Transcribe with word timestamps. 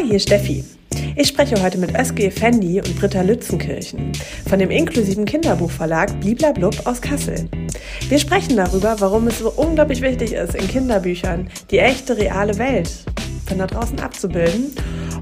Hi, 0.00 0.06
hier 0.06 0.20
Steffi. 0.20 0.64
Ich 1.14 1.28
spreche 1.28 1.62
heute 1.62 1.76
mit 1.76 1.94
Özge 1.94 2.24
Effendi 2.24 2.78
und 2.78 2.98
Britta 2.98 3.20
Lützenkirchen 3.20 4.12
von 4.48 4.58
dem 4.58 4.70
inklusiven 4.70 5.26
Kinderbuchverlag 5.26 6.18
Bliblablub 6.20 6.86
aus 6.86 7.02
Kassel. 7.02 7.50
Wir 8.08 8.18
sprechen 8.18 8.56
darüber, 8.56 8.98
warum 9.00 9.26
es 9.26 9.40
so 9.40 9.50
unglaublich 9.50 10.00
wichtig 10.00 10.32
ist, 10.32 10.54
in 10.54 10.66
Kinderbüchern 10.68 11.50
die 11.70 11.80
echte, 11.80 12.16
reale 12.16 12.56
Welt 12.56 12.90
von 13.46 13.58
da 13.58 13.66
draußen 13.66 14.00
abzubilden. 14.00 14.74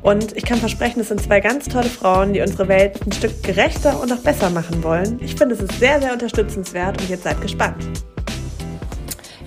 Und 0.03 0.37
ich 0.37 0.45
kann 0.45 0.59
versprechen, 0.59 1.01
es 1.01 1.09
sind 1.09 1.23
zwei 1.23 1.41
ganz 1.41 1.65
tolle 1.65 1.89
Frauen, 1.89 2.33
die 2.33 2.41
unsere 2.41 2.69
Welt 2.69 3.05
ein 3.05 3.11
Stück 3.11 3.43
gerechter 3.43 4.01
und 4.01 4.13
auch 4.13 4.21
besser 4.21 4.49
machen 4.51 4.85
wollen. 4.85 5.19
Ich 5.21 5.35
finde, 5.35 5.57
es 5.57 5.61
ist 5.61 5.81
sehr, 5.81 6.01
sehr 6.01 6.13
unterstützenswert 6.13 7.01
und 7.01 7.11
jetzt 7.11 7.25
seid 7.25 7.41
gespannt. 7.41 7.85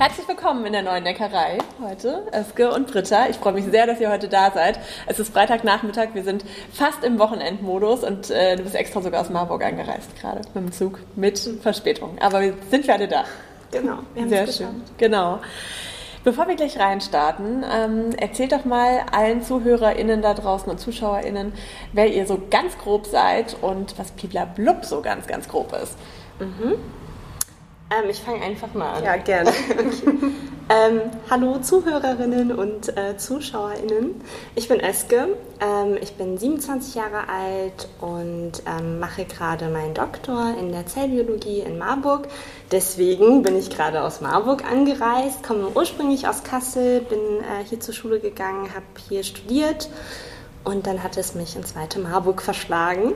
Herzlich 0.02 0.28
willkommen 0.28 0.66
in 0.66 0.74
der 0.74 0.82
neuen 0.82 1.04
Neckerei 1.04 1.60
heute, 1.80 2.26
Eske 2.32 2.72
und 2.72 2.88
Britta. 2.88 3.30
Ich 3.30 3.36
freue 3.36 3.54
mich 3.54 3.66
sehr, 3.66 3.86
dass 3.86 4.00
ihr 4.00 4.10
heute 4.10 4.30
da 4.30 4.50
seid. 4.50 4.80
Es 5.06 5.20
ist 5.20 5.32
Freitagnachmittag, 5.32 6.16
wir 6.16 6.24
sind 6.24 6.44
fast 6.74 7.04
im 7.04 7.20
Wochenendmodus 7.20 8.04
und 8.04 8.32
äh, 8.32 8.56
du 8.56 8.64
bist 8.64 8.74
extra 8.74 9.04
sogar 9.04 9.22
aus 9.22 9.30
Marburg 9.30 9.64
angereist 9.64 10.20
gerade 10.20 10.42
mit 10.56 10.56
dem 10.56 10.72
Zug 10.72 11.02
mit 11.16 11.38
Verspätung. 11.62 12.18
Aber 12.20 12.42
wir 12.42 12.56
sind 12.72 12.88
wir 12.88 12.96
alle 12.96 13.08
da. 13.08 13.26
Genau, 13.72 14.00
wir 14.16 14.24
haben 14.24 14.30
sehr 14.30 14.48
schön. 14.48 14.82
Genau. 14.98 15.40
Bevor 16.24 16.48
wir 16.48 16.56
gleich 16.56 16.80
reinstarten, 16.80 17.64
ähm, 17.72 18.10
erzählt 18.18 18.54
doch 18.54 18.66
mal 18.66 19.02
allen 19.12 19.44
ZuhörerInnen 19.44 20.24
da 20.24 20.34
draußen 20.34 20.72
und 20.72 20.80
ZuschauerInnen, 20.80 21.54
wer 21.94 22.12
ihr 22.12 22.26
so 22.26 22.42
ganz 22.50 22.76
grob 22.80 23.06
seid 23.06 23.56
und 23.62 24.00
was 24.00 24.10
Pibla 24.14 24.46
Blub 24.46 24.84
so 24.84 25.04
ganz, 25.04 25.28
ganz 25.28 25.48
grob 25.48 25.72
ist. 25.74 25.96
Mhm. 26.40 26.80
Ähm, 27.92 28.10
ich 28.10 28.22
fange 28.22 28.42
einfach 28.42 28.74
mal 28.74 28.94
an. 28.94 29.04
Ja, 29.04 29.18
gerne. 29.18 29.50
okay. 29.72 30.18
ähm, 30.70 31.02
hallo 31.30 31.60
Zuhörerinnen 31.60 32.54
und 32.54 32.96
äh, 32.98 33.18
ZuschauerInnen. 33.18 34.22
Ich 34.56 34.70
bin 34.70 34.80
Eske. 34.80 35.36
Ähm, 35.60 35.98
ich 36.02 36.14
bin 36.14 36.38
27 36.38 36.96
Jahre 36.96 37.28
alt 37.28 37.90
und 38.00 38.64
ähm, 38.66 39.00
mache 39.00 39.26
gerade 39.26 39.68
meinen 39.68 39.94
Doktor 39.94 40.56
in 40.58 40.72
der 40.72 40.86
Zellbiologie 40.86 41.60
in 41.60 41.78
Marburg. 41.78 42.30
Deswegen 42.72 43.44
bin 43.44 43.58
ich 43.58 43.70
gerade 43.70 44.02
aus 44.04 44.22
Marburg 44.22 44.64
angereist, 44.64 45.44
komme 45.44 45.68
ursprünglich 45.76 46.30
aus 46.30 46.44
Kassel, 46.44 47.02
bin 47.02 47.20
äh, 47.20 47.66
hier 47.68 47.82
zur 47.82 47.94
Schule 47.94 48.22
gegangen, 48.22 48.74
habe 48.74 48.86
hier 49.10 49.24
studiert 49.26 49.90
und 50.64 50.88
dann 50.88 51.04
hat 51.04 51.18
es 51.18 51.36
mich 51.36 51.58
ins 51.58 51.76
weite 51.76 52.00
Marburg 52.00 52.42
verschlagen. 52.42 53.16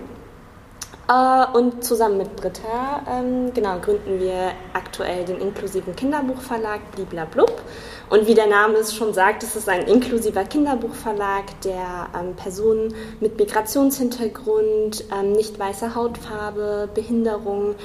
Äh, 1.08 1.58
und 1.58 1.84
zusammen 1.84 2.18
mit 2.18 2.36
Britta 2.36 3.04
ähm, 3.08 3.54
genau, 3.54 3.78
gründen 3.80 4.20
wir 4.20 4.52
aktuell 4.74 5.24
den 5.26 5.40
inklusiven 5.40 5.96
Kinderbuchverlag 5.96 6.80
Bliblablub. 6.96 7.62
Und 8.10 8.28
wie 8.28 8.34
der 8.34 8.48
Name 8.48 8.76
es 8.76 8.96
schon 8.96 9.14
sagt, 9.14 9.44
ist 9.44 9.56
es 9.56 9.68
ein 9.68 9.88
inklusiver 9.88 10.44
Kinderbuchverlag, 10.44 11.44
der 11.64 12.08
ähm, 12.20 12.36
Personen 12.36 12.94
mit 13.20 13.38
Migrationshintergrund, 13.38 15.06
ähm, 15.14 15.32
nicht 15.34 15.60
weißer 15.60 15.96
Hautfarbe, 15.96 16.90
Behinderung, 16.94 17.76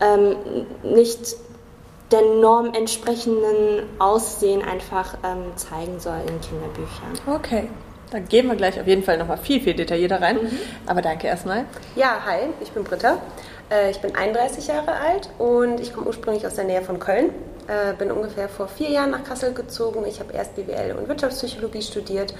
ähm, 0.00 0.36
nicht 0.82 1.36
der 2.12 2.22
Norm 2.22 2.74
entsprechenden 2.74 3.84
Aussehen 3.98 4.62
einfach 4.62 5.16
ähm, 5.24 5.56
zeigen 5.56 5.98
soll 5.98 6.20
in 6.28 6.40
Kinderbüchern. 6.40 7.12
Okay. 7.26 7.68
Da 8.12 8.18
gehen 8.18 8.46
wir 8.46 8.56
gleich 8.56 8.78
auf 8.78 8.86
jeden 8.86 9.02
Fall 9.02 9.16
nochmal 9.16 9.38
viel, 9.38 9.60
viel 9.60 9.72
detaillierter 9.74 10.20
rein. 10.20 10.36
Mhm. 10.36 10.58
Aber 10.86 11.00
danke 11.00 11.26
erstmal. 11.26 11.64
Ja, 11.96 12.20
hi, 12.26 12.50
ich 12.60 12.70
bin 12.70 12.84
Britta. 12.84 13.18
Äh, 13.70 13.90
ich 13.90 14.00
bin 14.00 14.14
31 14.14 14.66
Jahre 14.66 14.92
alt 14.92 15.30
und 15.38 15.80
ich 15.80 15.94
komme 15.94 16.06
ursprünglich 16.06 16.46
aus 16.46 16.54
der 16.54 16.64
Nähe 16.64 16.82
von 16.82 16.98
Köln. 16.98 17.30
Äh, 17.68 17.94
bin 17.94 18.12
ungefähr 18.12 18.50
vor 18.50 18.68
vier 18.68 18.90
Jahren 18.90 19.10
nach 19.10 19.24
Kassel 19.24 19.54
gezogen. 19.54 20.04
Ich 20.06 20.20
habe 20.20 20.34
erst 20.34 20.56
BWL 20.56 20.94
und 20.98 21.08
Wirtschaftspsychologie 21.08 21.80
studiert 21.80 22.34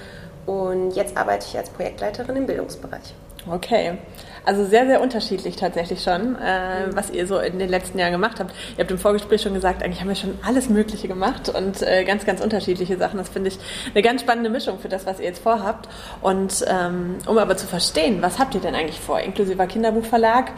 und 0.45 0.91
jetzt 0.91 1.17
arbeite 1.17 1.47
ich 1.49 1.57
als 1.57 1.69
Projektleiterin 1.69 2.35
im 2.35 2.45
Bildungsbereich. 2.45 3.15
Okay, 3.49 3.97
also 4.45 4.65
sehr, 4.65 4.85
sehr 4.87 5.01
unterschiedlich 5.01 5.57
tatsächlich 5.57 6.01
schon, 6.01 6.35
äh, 6.35 6.87
was 6.93 7.09
ihr 7.09 7.27
so 7.27 7.39
in 7.39 7.59
den 7.59 7.69
letzten 7.69 7.99
Jahren 7.99 8.13
gemacht 8.13 8.39
habt. 8.39 8.51
Ihr 8.77 8.83
habt 8.83 8.91
im 8.91 8.97
Vorgespräch 8.97 9.41
schon 9.41 9.53
gesagt, 9.53 9.83
eigentlich 9.83 9.99
haben 9.99 10.07
wir 10.07 10.15
schon 10.15 10.37
alles 10.45 10.69
Mögliche 10.69 11.09
gemacht 11.09 11.49
und 11.49 11.81
äh, 11.81 12.05
ganz, 12.05 12.25
ganz 12.25 12.41
unterschiedliche 12.41 12.97
Sachen. 12.97 13.17
Das 13.17 13.29
finde 13.29 13.49
ich 13.49 13.59
eine 13.93 14.01
ganz 14.01 14.21
spannende 14.21 14.49
Mischung 14.49 14.79
für 14.79 14.87
das, 14.87 15.05
was 15.05 15.19
ihr 15.19 15.25
jetzt 15.25 15.43
vorhabt. 15.43 15.89
Und 16.21 16.63
ähm, 16.67 17.17
um 17.25 17.37
aber 17.37 17.57
zu 17.57 17.67
verstehen, 17.67 18.21
was 18.21 18.39
habt 18.39 18.55
ihr 18.55 18.61
denn 18.61 18.75
eigentlich 18.75 18.99
vor, 18.99 19.19
inklusiver 19.19 19.67
Kinderbuchverlag? 19.67 20.51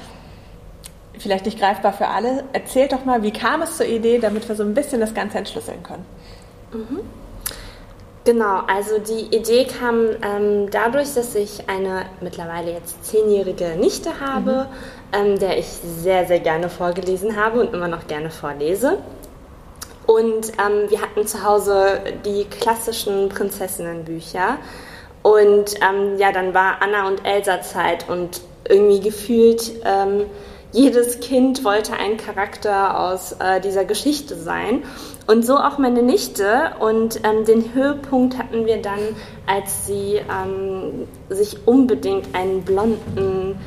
Vielleicht 1.18 1.46
nicht 1.46 1.60
greifbar 1.60 1.94
für 1.94 2.08
alle. 2.08 2.44
Erzählt 2.54 2.92
doch 2.92 3.06
mal, 3.06 3.24
wie 3.24 3.32
kam 3.32 3.62
es 3.64 3.78
zur 3.78 3.88
Idee, 3.88 4.20
damit 4.20 4.48
wir 4.48 4.56
so 4.56 4.64
ein 4.64 4.74
bisschen 4.74 5.00
das 5.00 5.14
Ganze 5.14 5.40
entschlüsseln 5.40 5.82
können. 5.82 6.06
Mhm. 6.72 7.25
Genau, 8.26 8.62
also 8.66 8.98
die 8.98 9.36
Idee 9.36 9.66
kam 9.66 10.08
ähm, 10.24 10.72
dadurch, 10.72 11.14
dass 11.14 11.36
ich 11.36 11.70
eine 11.70 12.08
mittlerweile 12.22 12.72
jetzt 12.72 13.06
zehnjährige 13.06 13.76
Nichte 13.76 14.20
habe, 14.20 14.68
mhm. 15.12 15.28
ähm, 15.34 15.40
der 15.40 15.60
ich 15.60 15.68
sehr, 15.68 16.26
sehr 16.26 16.40
gerne 16.40 16.70
vorgelesen 16.70 17.36
habe 17.36 17.62
und 17.62 17.72
immer 17.72 17.88
noch 17.88 18.08
gerne 18.08 18.32
vorlese. 18.32 18.98
Und 20.08 20.54
ähm, 20.54 20.90
wir 20.90 21.02
hatten 21.02 21.28
zu 21.28 21.44
Hause 21.44 22.00
die 22.26 22.46
klassischen 22.46 23.30
Prinzessinnenbücher. 23.30 24.58
Und 25.22 25.76
ähm, 25.76 26.18
ja, 26.18 26.32
dann 26.32 26.56
war 26.56 26.82
Anna 26.82 27.08
und 27.08 27.24
Elsa 27.26 27.62
Zeit 27.62 28.10
und 28.10 28.42
irgendwie 28.68 29.02
gefühlt 29.02 29.72
ähm, 29.86 30.26
jedes 30.76 31.22
Kind 31.22 31.64
wollte 31.64 31.94
ein 31.94 32.18
Charakter 32.18 33.00
aus 33.00 33.32
äh, 33.40 33.62
dieser 33.62 33.86
Geschichte 33.86 34.36
sein. 34.36 34.84
Und 35.26 35.46
so 35.46 35.56
auch 35.56 35.78
meine 35.78 36.04
Nichte. 36.04 36.74
Und 36.80 37.22
ähm, 37.24 37.46
den 37.46 37.74
Höhepunkt 37.74 38.38
hatten 38.38 38.66
wir 38.66 38.82
dann, 38.82 39.00
als 39.48 39.88
sie 39.88 40.16
ähm, 40.16 41.08
sich 41.30 41.66
unbedingt 41.66 42.36
einen 42.36 42.64
blonden, 42.64 43.58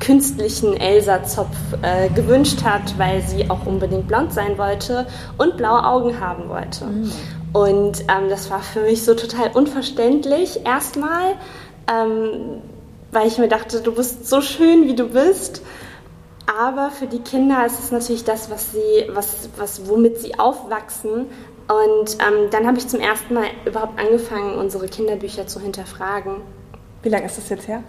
künstlichen 0.00 0.74
Elsa-Zopf 0.74 1.56
äh, 1.82 2.08
gewünscht 2.08 2.64
hat, 2.64 2.98
weil 2.98 3.20
sie 3.20 3.50
auch 3.50 3.66
unbedingt 3.66 4.08
blond 4.08 4.32
sein 4.32 4.56
wollte 4.56 5.06
und 5.36 5.58
blaue 5.58 5.84
Augen 5.84 6.18
haben 6.18 6.48
wollte. 6.48 6.86
Mhm. 6.86 7.12
Und 7.52 8.00
ähm, 8.02 8.30
das 8.30 8.50
war 8.50 8.60
für 8.60 8.80
mich 8.80 9.04
so 9.04 9.14
total 9.14 9.50
unverständlich. 9.52 10.64
Erstmal, 10.64 11.34
ähm, 11.92 12.62
weil 13.12 13.28
ich 13.28 13.36
mir 13.36 13.48
dachte, 13.48 13.82
du 13.82 13.92
bist 13.92 14.26
so 14.26 14.40
schön, 14.40 14.88
wie 14.88 14.96
du 14.96 15.04
bist. 15.08 15.62
Aber 16.46 16.90
für 16.90 17.06
die 17.06 17.20
Kinder 17.20 17.66
ist 17.66 17.80
es 17.80 17.90
natürlich 17.90 18.24
das, 18.24 18.50
was 18.50 18.72
sie, 18.72 19.08
was, 19.08 19.48
was, 19.56 19.88
womit 19.88 20.18
sie 20.20 20.38
aufwachsen. 20.38 21.26
Und 21.68 22.18
ähm, 22.20 22.50
dann 22.50 22.66
habe 22.66 22.78
ich 22.78 22.86
zum 22.86 23.00
ersten 23.00 23.34
Mal 23.34 23.46
überhaupt 23.64 23.98
angefangen, 23.98 24.56
unsere 24.56 24.86
Kinderbücher 24.86 25.46
zu 25.48 25.60
hinterfragen. 25.60 26.36
Wie 27.02 27.08
lange 27.08 27.26
ist 27.26 27.38
das 27.38 27.48
jetzt 27.48 27.66
her? 27.66 27.82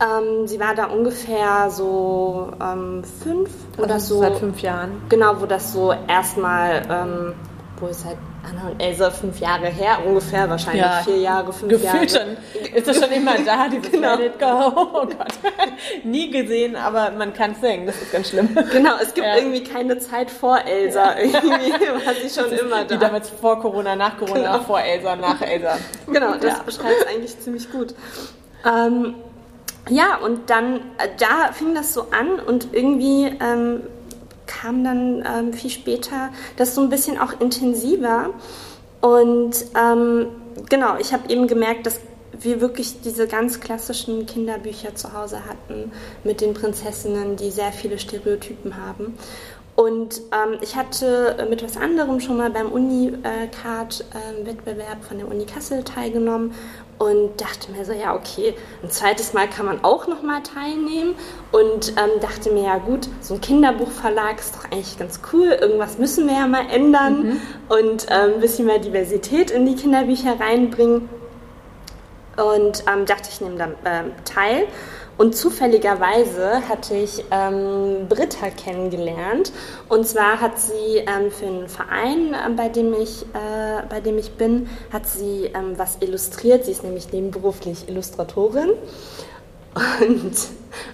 Ähm, 0.00 0.46
sie 0.46 0.60
war 0.60 0.74
da 0.74 0.86
ungefähr 0.86 1.70
so 1.70 2.50
ähm, 2.60 3.02
fünf 3.22 3.50
also 3.76 3.82
oder 3.82 4.00
so. 4.00 4.20
Seit 4.20 4.36
fünf 4.36 4.60
Jahren. 4.60 5.00
Genau, 5.08 5.40
wo 5.40 5.46
das 5.46 5.72
so 5.72 5.94
erstmal, 6.08 6.82
ähm, 6.90 7.34
wo 7.78 7.86
es 7.86 8.04
halt 8.04 8.18
Anna 8.48 8.70
und 8.70 8.82
Elsa 8.82 9.10
fünf 9.10 9.38
Jahre 9.38 9.68
her, 9.68 9.98
ungefähr 10.04 10.48
wahrscheinlich 10.50 10.82
ja, 10.82 11.02
vier 11.04 11.18
Jahre, 11.18 11.52
fünf 11.52 11.70
gefühlt 11.70 12.10
Jahre. 12.10 12.36
schon. 12.52 12.74
Ist 12.74 12.88
das 12.88 12.98
schon 12.98 13.12
immer 13.12 13.38
da, 13.38 13.68
dieses 13.68 13.90
genau. 13.92 14.16
Let 14.16 14.38
Go? 14.38 14.46
Oh 14.74 15.06
Gott. 15.06 15.32
Nie 16.04 16.30
gesehen, 16.30 16.74
aber 16.74 17.10
man 17.12 17.32
kann 17.32 17.52
es 17.52 17.60
singen, 17.60 17.86
das 17.86 18.00
ist 18.02 18.12
ganz 18.12 18.30
schlimm. 18.30 18.48
Genau, 18.72 18.94
es 19.00 19.14
gibt 19.14 19.26
ja. 19.26 19.36
irgendwie 19.36 19.62
keine 19.62 19.98
Zeit 19.98 20.30
vor 20.30 20.58
Elsa. 20.64 21.18
Irgendwie 21.18 21.36
war 22.06 22.14
sie 22.14 22.28
schon 22.28 22.50
immer 22.52 22.84
da. 22.84 22.94
Die 22.94 22.98
damals 22.98 23.30
vor 23.30 23.60
Corona, 23.60 23.94
nach 23.94 24.18
Corona, 24.18 24.52
genau. 24.52 24.64
vor 24.64 24.80
Elsa, 24.80 25.16
nach 25.16 25.40
Elsa. 25.40 25.78
Genau, 26.06 26.34
das 26.34 26.44
ja. 26.44 26.62
beschreibt 26.64 26.96
es 27.00 27.06
eigentlich 27.06 27.38
ziemlich 27.38 27.70
gut. 27.70 27.94
Ähm, 28.64 29.14
ja, 29.88 30.16
und 30.16 30.48
dann, 30.48 30.76
äh, 30.76 31.08
da 31.18 31.52
fing 31.52 31.74
das 31.74 31.92
so 31.92 32.08
an 32.10 32.38
und 32.38 32.72
irgendwie 32.72 33.36
ähm, 33.40 33.82
kam 34.60 34.84
dann 34.84 35.24
ähm, 35.26 35.52
viel 35.52 35.70
später 35.70 36.30
das 36.56 36.74
so 36.74 36.80
ein 36.80 36.90
bisschen 36.90 37.18
auch 37.18 37.40
intensiver. 37.40 38.30
Und 39.00 39.52
ähm, 39.78 40.26
genau, 40.68 40.96
ich 40.98 41.12
habe 41.12 41.28
eben 41.28 41.46
gemerkt, 41.46 41.86
dass 41.86 42.00
wir 42.38 42.60
wirklich 42.60 43.00
diese 43.02 43.26
ganz 43.26 43.60
klassischen 43.60 44.26
Kinderbücher 44.26 44.94
zu 44.94 45.12
Hause 45.12 45.44
hatten 45.46 45.92
mit 46.24 46.40
den 46.40 46.54
Prinzessinnen, 46.54 47.36
die 47.36 47.50
sehr 47.50 47.72
viele 47.72 47.98
Stereotypen 47.98 48.76
haben. 48.76 49.14
Und 49.82 50.22
ähm, 50.30 50.58
ich 50.60 50.76
hatte 50.76 51.44
mit 51.50 51.64
was 51.64 51.76
anderem 51.76 52.20
schon 52.20 52.36
mal 52.36 52.50
beim 52.50 52.70
Unicard-Wettbewerb 52.70 54.78
ähm, 54.78 55.02
von 55.02 55.18
der 55.18 55.26
Uni 55.26 55.44
Kassel 55.44 55.82
teilgenommen 55.82 56.54
und 56.98 57.40
dachte 57.40 57.72
mir 57.72 57.84
so, 57.84 57.92
ja, 57.92 58.14
okay, 58.14 58.54
ein 58.84 58.92
zweites 58.92 59.32
Mal 59.32 59.50
kann 59.50 59.66
man 59.66 59.82
auch 59.82 60.06
noch 60.06 60.22
mal 60.22 60.40
teilnehmen 60.44 61.16
und 61.50 61.94
ähm, 61.96 62.20
dachte 62.20 62.52
mir, 62.52 62.62
ja 62.62 62.78
gut, 62.78 63.08
so 63.20 63.34
ein 63.34 63.40
Kinderbuchverlag 63.40 64.38
ist 64.38 64.54
doch 64.54 64.66
eigentlich 64.66 65.00
ganz 65.00 65.18
cool, 65.32 65.48
irgendwas 65.48 65.98
müssen 65.98 66.28
wir 66.28 66.34
ja 66.34 66.46
mal 66.46 66.70
ändern 66.70 67.24
mhm. 67.24 67.40
und 67.68 68.06
ähm, 68.08 68.34
ein 68.34 68.40
bisschen 68.40 68.66
mehr 68.66 68.78
Diversität 68.78 69.50
in 69.50 69.66
die 69.66 69.74
Kinderbücher 69.74 70.38
reinbringen 70.38 71.08
und 72.36 72.84
ähm, 72.86 73.04
dachte, 73.04 73.30
ich 73.32 73.40
nehme 73.40 73.56
da 73.56 73.66
ähm, 73.84 74.12
teil 74.24 74.68
Und 75.18 75.36
zufälligerweise 75.36 76.68
hatte 76.68 76.96
ich 76.96 77.24
ähm, 77.30 78.06
Britta 78.08 78.50
kennengelernt. 78.50 79.52
Und 79.88 80.06
zwar 80.06 80.40
hat 80.40 80.58
sie 80.58 80.96
ähm, 80.96 81.30
für 81.30 81.46
einen 81.46 81.68
Verein, 81.68 82.34
äh, 82.34 82.50
bei, 82.56 82.68
dem 82.68 82.94
ich, 82.94 83.22
äh, 83.34 83.86
bei 83.88 84.00
dem 84.00 84.18
ich 84.18 84.32
bin, 84.32 84.68
hat 84.92 85.06
sie 85.06 85.50
ähm, 85.54 85.74
was 85.76 85.98
illustriert. 86.00 86.64
Sie 86.64 86.72
ist 86.72 86.82
nämlich 86.82 87.12
nebenberuflich 87.12 87.88
Illustratorin. 87.88 88.70
Und 90.00 90.34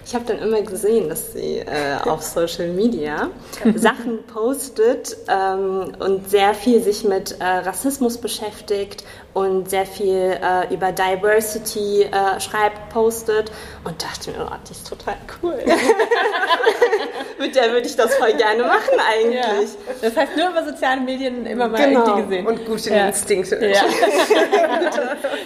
ich 0.05 0.15
habe 0.15 0.25
dann 0.25 0.39
immer 0.39 0.61
gesehen, 0.61 1.09
dass 1.09 1.33
sie 1.33 1.59
äh, 1.59 1.97
auf 2.05 2.21
Social 2.21 2.69
Media 2.69 3.29
Sachen 3.75 4.23
postet 4.25 5.17
ähm, 5.27 5.93
und 5.99 6.29
sehr 6.29 6.53
viel 6.53 6.81
sich 6.81 7.03
mit 7.03 7.39
äh, 7.39 7.43
Rassismus 7.43 8.17
beschäftigt 8.17 9.03
und 9.33 9.69
sehr 9.69 9.85
viel 9.85 10.37
äh, 10.41 10.73
über 10.73 10.91
Diversity 10.91 12.03
äh, 12.03 12.39
schreibt, 12.39 12.89
postet 12.89 13.51
und 13.83 14.01
dachte 14.03 14.31
mir, 14.31 14.45
oh, 14.45 14.55
die 14.67 14.71
ist 14.71 14.87
total 14.87 15.15
cool. 15.41 15.57
mit 17.39 17.55
der 17.55 17.71
würde 17.71 17.87
ich 17.87 17.95
das 17.95 18.15
voll 18.15 18.33
gerne 18.33 18.63
machen 18.63 18.99
eigentlich. 18.99 19.39
Ja. 19.39 19.93
Das 20.01 20.17
heißt, 20.17 20.35
nur 20.35 20.49
über 20.49 20.65
soziale 20.65 21.01
Medien 21.01 21.45
immer 21.45 21.67
mal 21.67 21.77
genau. 21.77 22.05
irgendwie 22.05 22.23
gesehen. 22.23 22.47
Und 22.47 22.65
gute 22.65 22.89
ja. 22.89 23.07
Instinkte. 23.07 23.55
Ja. 23.65 23.81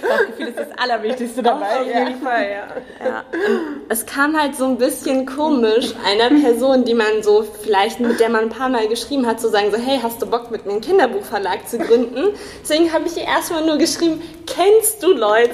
das 0.02 0.28
Gefühl 0.28 0.48
ist 0.48 0.58
das 0.58 0.68
Allerwichtigste 0.78 1.44
dabei. 1.44 1.82
Auf 1.82 1.86
jeden 1.86 2.22
Fall, 2.22 2.44
ja. 2.50 3.06
ja. 3.06 3.24
Es 3.90 4.06
kam 4.06 4.23
halt 4.32 4.56
so 4.56 4.66
ein 4.66 4.78
bisschen 4.78 5.26
komisch, 5.26 5.94
einer 6.06 6.30
Person, 6.42 6.86
die 6.86 6.94
man 6.94 7.22
so 7.22 7.46
vielleicht, 7.64 8.00
mit 8.00 8.20
der 8.20 8.30
man 8.30 8.44
ein 8.44 8.50
paar 8.50 8.70
Mal 8.70 8.88
geschrieben 8.88 9.28
hat, 9.28 9.42
zu 9.42 9.50
sagen 9.50 9.72
so, 9.72 9.78
hey, 9.78 10.00
hast 10.02 10.22
du 10.22 10.26
Bock 10.26 10.52
mit 10.52 10.66
mir 10.66 10.74
einen 10.74 10.82
Kinderbuchverlag 10.82 11.68
zu 11.68 11.78
gründen? 11.78 12.30
Deswegen 12.62 12.94
habe 12.94 13.06
ich 13.08 13.18
ihr 13.18 13.24
erstmal 13.24 13.66
nur 13.66 13.78
geschrieben, 13.78 14.22
kennst 14.48 15.04
du 15.04 15.14
Leute, 15.14 15.54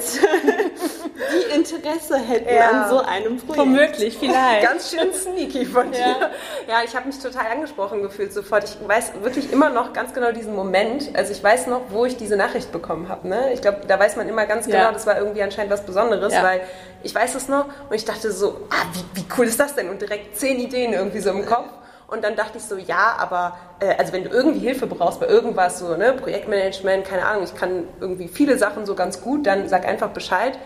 die 1.32 1.54
Interesse 1.54 2.18
hätten 2.18 2.54
ja. 2.54 2.70
an 2.70 2.90
so 2.90 2.98
einem 2.98 3.38
Projekt? 3.38 3.58
Womöglich, 3.58 4.18
vielleicht. 4.18 4.62
Ganz 4.62 4.90
schön 4.90 5.12
sneaky 5.12 5.66
von 5.66 5.90
dir. 5.90 5.98
Ja, 5.98 6.30
ja 6.68 6.74
ich 6.84 6.94
habe 6.94 7.06
mich 7.06 7.18
total 7.18 7.46
angesprochen 7.52 8.02
gefühlt 8.02 8.32
sofort. 8.32 8.64
Ich 8.64 8.88
weiß 8.88 9.12
wirklich 9.22 9.52
immer 9.52 9.70
noch 9.70 9.92
ganz 9.92 10.14
genau 10.14 10.32
diesen 10.32 10.54
Moment. 10.54 11.10
Also 11.14 11.32
ich 11.32 11.42
weiß 11.42 11.66
noch, 11.66 11.82
wo 11.90 12.04
ich 12.04 12.16
diese 12.16 12.36
Nachricht 12.36 12.72
bekommen 12.72 13.08
habe. 13.08 13.28
Ne? 13.28 13.52
Ich 13.52 13.60
glaube, 13.60 13.80
da 13.86 13.98
weiß 13.98 14.16
man 14.16 14.28
immer 14.28 14.46
ganz 14.46 14.66
genau, 14.66 14.78
ja. 14.78 14.92
das 14.92 15.06
war 15.06 15.18
irgendwie 15.18 15.42
anscheinend 15.42 15.72
was 15.72 15.84
Besonderes, 15.84 16.32
weil 16.32 16.60
ich 17.02 17.14
weiß 17.14 17.34
es 17.34 17.48
noch 17.48 17.66
und 17.88 17.94
ich 17.94 18.04
dachte 18.04 18.32
so, 18.32 18.66
ah, 18.70 18.86
wie, 18.92 19.20
wie 19.20 19.26
cool 19.36 19.46
ist 19.46 19.60
das 19.60 19.74
denn? 19.74 19.88
Und 19.88 20.00
direkt 20.00 20.36
zehn 20.36 20.58
Ideen 20.58 20.92
irgendwie 20.92 21.20
so 21.20 21.30
im 21.30 21.46
Kopf. 21.46 21.68
Und 22.08 22.24
dann 22.24 22.34
dachte 22.34 22.58
ich 22.58 22.64
so, 22.64 22.76
ja, 22.76 23.16
aber 23.18 23.56
äh, 23.78 23.94
also 23.96 24.12
wenn 24.12 24.24
du 24.24 24.30
irgendwie 24.30 24.58
Hilfe 24.58 24.86
brauchst 24.86 25.20
bei 25.20 25.26
irgendwas, 25.28 25.78
so 25.78 25.96
ne, 25.96 26.12
Projektmanagement, 26.12 27.04
keine 27.04 27.24
Ahnung, 27.24 27.44
ich 27.44 27.54
kann 27.54 27.84
irgendwie 28.00 28.26
viele 28.26 28.58
Sachen 28.58 28.84
so 28.84 28.94
ganz 28.96 29.20
gut, 29.20 29.46
dann 29.46 29.68
sag 29.68 29.86
einfach 29.86 30.10
Bescheid. 30.10 30.58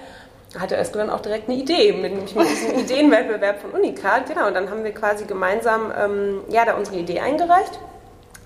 Hatte 0.58 0.76
Esko 0.76 0.98
dann 0.98 1.10
auch 1.10 1.20
direkt 1.20 1.48
eine 1.48 1.58
Idee, 1.58 1.92
mit, 1.92 2.14
mit 2.14 2.30
diesem 2.30 2.78
Ideenwettbewerb 2.78 3.60
von 3.60 3.72
Unicard, 3.72 4.26
genau. 4.26 4.46
Und 4.46 4.54
dann 4.54 4.70
haben 4.70 4.84
wir 4.84 4.92
quasi 4.92 5.24
gemeinsam 5.24 5.92
ähm, 5.98 6.40
ja, 6.48 6.64
da 6.64 6.74
unsere 6.74 6.96
Idee 6.96 7.20
eingereicht 7.20 7.78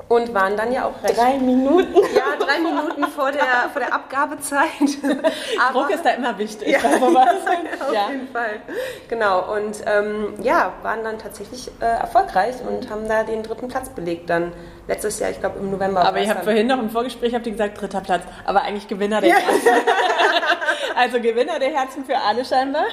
und 0.08 0.32
waren 0.32 0.56
dann 0.56 0.72
ja 0.72 0.86
auch 0.86 1.02
recht. 1.02 1.18
Drei 1.18 1.38
Minuten? 1.38 1.94
Ja, 2.14 2.36
drei 2.38 2.58
Minuten 2.58 3.04
vor 3.08 3.30
der, 3.30 3.68
vor 3.72 3.80
der 3.80 3.92
Abgabezeit. 3.92 4.68
Aber, 5.60 5.80
Druck 5.80 5.90
ist 5.90 6.04
da 6.04 6.10
immer 6.10 6.36
wichtig. 6.38 6.68
Ja, 6.68 6.78
auf 6.78 7.92
ja. 7.92 8.10
jeden 8.10 8.28
Fall. 8.28 8.60
Genau, 9.08 9.54
und 9.54 9.82
ähm, 9.86 10.34
ja, 10.42 10.72
waren 10.82 11.04
dann 11.04 11.18
tatsächlich 11.18 11.70
äh, 11.80 11.84
erfolgreich 11.84 12.56
und 12.66 12.90
haben 12.90 13.06
da 13.06 13.22
den 13.22 13.42
dritten 13.42 13.68
Platz 13.68 13.90
belegt 13.90 14.30
dann 14.30 14.52
letztes 14.88 15.18
Jahr, 15.20 15.30
ich 15.30 15.38
glaube 15.38 15.58
im 15.60 15.70
November. 15.70 16.04
Aber 16.04 16.20
ihr 16.20 16.28
habt 16.28 16.42
vorhin 16.42 16.66
noch 16.66 16.80
im 16.80 16.90
Vorgespräch, 16.90 17.34
habt 17.34 17.46
ihr 17.46 17.52
gesagt, 17.52 17.80
dritter 17.80 18.00
Platz, 18.00 18.24
aber 18.44 18.62
eigentlich 18.62 18.88
Gewinner 18.88 19.20
der 19.20 19.34
Herzen. 19.34 19.68
also 20.96 21.20
Gewinner 21.20 21.58
der 21.58 21.70
Herzen 21.70 22.04
für 22.04 22.16
alle 22.16 22.44
scheinbar. 22.44 22.86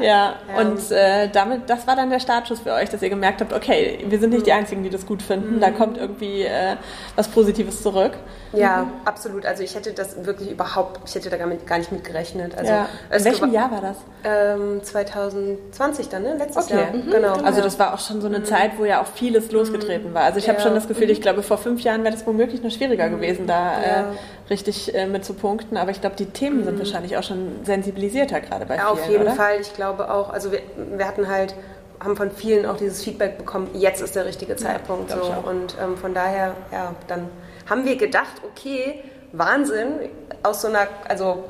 ja, 0.00 0.34
und 0.58 0.90
äh, 0.90 1.28
damit, 1.30 1.70
das 1.70 1.86
war 1.86 1.96
dann 1.96 2.10
der 2.10 2.20
Startschuss 2.20 2.60
für 2.60 2.72
euch, 2.72 2.90
dass 2.90 3.00
ihr 3.00 3.10
gemerkt 3.10 3.40
habt, 3.40 3.52
okay, 3.52 4.04
wir 4.06 4.18
sind 4.18 4.30
nicht 4.30 4.46
die 4.46 4.52
Einzigen, 4.52 4.82
die 4.82 4.90
das 4.90 5.06
gut 5.06 5.22
finden, 5.22 5.56
mhm. 5.56 5.60
da 5.60 5.70
kommt 5.70 5.96
irgendwie 5.96 6.42
äh, 6.42 6.76
was 7.14 7.28
Positives 7.28 7.82
zurück. 7.82 8.12
Ja, 8.52 8.82
mhm. 8.82 8.90
absolut. 9.04 9.46
Also 9.46 9.62
ich 9.62 9.74
hätte 9.74 9.92
das 9.92 10.24
wirklich 10.24 10.50
überhaupt, 10.50 11.00
ich 11.06 11.14
hätte 11.14 11.30
da 11.30 11.36
gar, 11.36 11.46
mit, 11.46 11.66
gar 11.66 11.78
nicht 11.78 11.92
mit 11.92 12.04
gerechnet. 12.04 12.56
Also 12.56 12.72
ja. 12.72 12.88
In 13.14 13.24
welchem 13.24 13.52
Jahr 13.52 13.70
war 13.70 13.80
das? 13.80 13.96
Ähm, 14.24 14.82
2020 14.82 16.08
dann, 16.08 16.22
ne? 16.22 16.36
Letztes 16.36 16.66
okay. 16.66 16.76
Jahr. 16.76 16.92
Mhm. 16.92 17.10
Genau. 17.10 17.32
Also 17.42 17.60
das 17.60 17.78
war 17.78 17.94
auch 17.94 17.98
schon 17.98 18.20
so 18.20 18.26
eine 18.26 18.40
mhm. 18.40 18.44
Zeit, 18.44 18.72
wo 18.78 18.84
ja 18.84 19.02
auch 19.02 19.06
vieles 19.06 19.50
losgetreten 19.50 20.14
war. 20.14 20.24
Also 20.24 20.38
ich 20.38 20.48
habe 20.48 20.60
schon 20.60 20.74
das 20.74 20.88
Gefühl, 20.88 21.10
ich 21.10 21.18
mhm. 21.18 21.22
glaube, 21.22 21.42
vor 21.42 21.58
fünf 21.58 21.80
Jahren 21.82 22.04
wäre 22.04 22.14
das 22.14 22.26
womöglich 22.26 22.62
noch 22.62 22.70
schwieriger 22.70 23.08
mhm. 23.08 23.16
gewesen, 23.16 23.46
da 23.46 23.82
äh, 23.82 24.04
richtig 24.50 24.94
äh, 24.94 25.06
mit 25.06 25.24
zu 25.24 25.34
punkten. 25.34 25.76
Aber 25.76 25.90
ich 25.90 26.00
glaube, 26.00 26.16
die 26.16 26.26
Themen 26.26 26.64
sind 26.64 26.78
wahrscheinlich 26.78 27.16
auch 27.16 27.22
schon 27.22 27.64
sensibilisierter 27.64 28.40
gerade 28.40 28.66
bei 28.66 28.76
vielen, 28.76 28.86
Auf 28.86 29.08
jeden 29.08 29.22
oder? 29.22 29.32
Fall. 29.32 29.60
Ich 29.60 29.74
glaube 29.74 30.10
auch, 30.10 30.30
also 30.30 30.52
wir, 30.52 30.60
wir 30.96 31.06
hatten 31.06 31.28
halt 31.28 31.54
haben 31.98 32.16
von 32.16 32.30
vielen 32.30 32.66
auch 32.66 32.76
dieses 32.76 33.02
Feedback 33.02 33.38
bekommen, 33.38 33.68
jetzt 33.74 34.02
ist 34.02 34.16
der 34.16 34.26
richtige 34.26 34.56
Zeitpunkt. 34.56 35.10
Ja, 35.10 35.16
so. 35.16 35.48
Und 35.48 35.76
ähm, 35.82 35.96
von 35.96 36.14
daher, 36.14 36.54
ja, 36.72 36.94
dann 37.08 37.28
haben 37.68 37.84
wir 37.84 37.96
gedacht, 37.96 38.42
okay, 38.44 39.02
Wahnsinn, 39.32 40.08
aus 40.42 40.62
so 40.62 40.68
einer, 40.68 40.86
also 41.08 41.44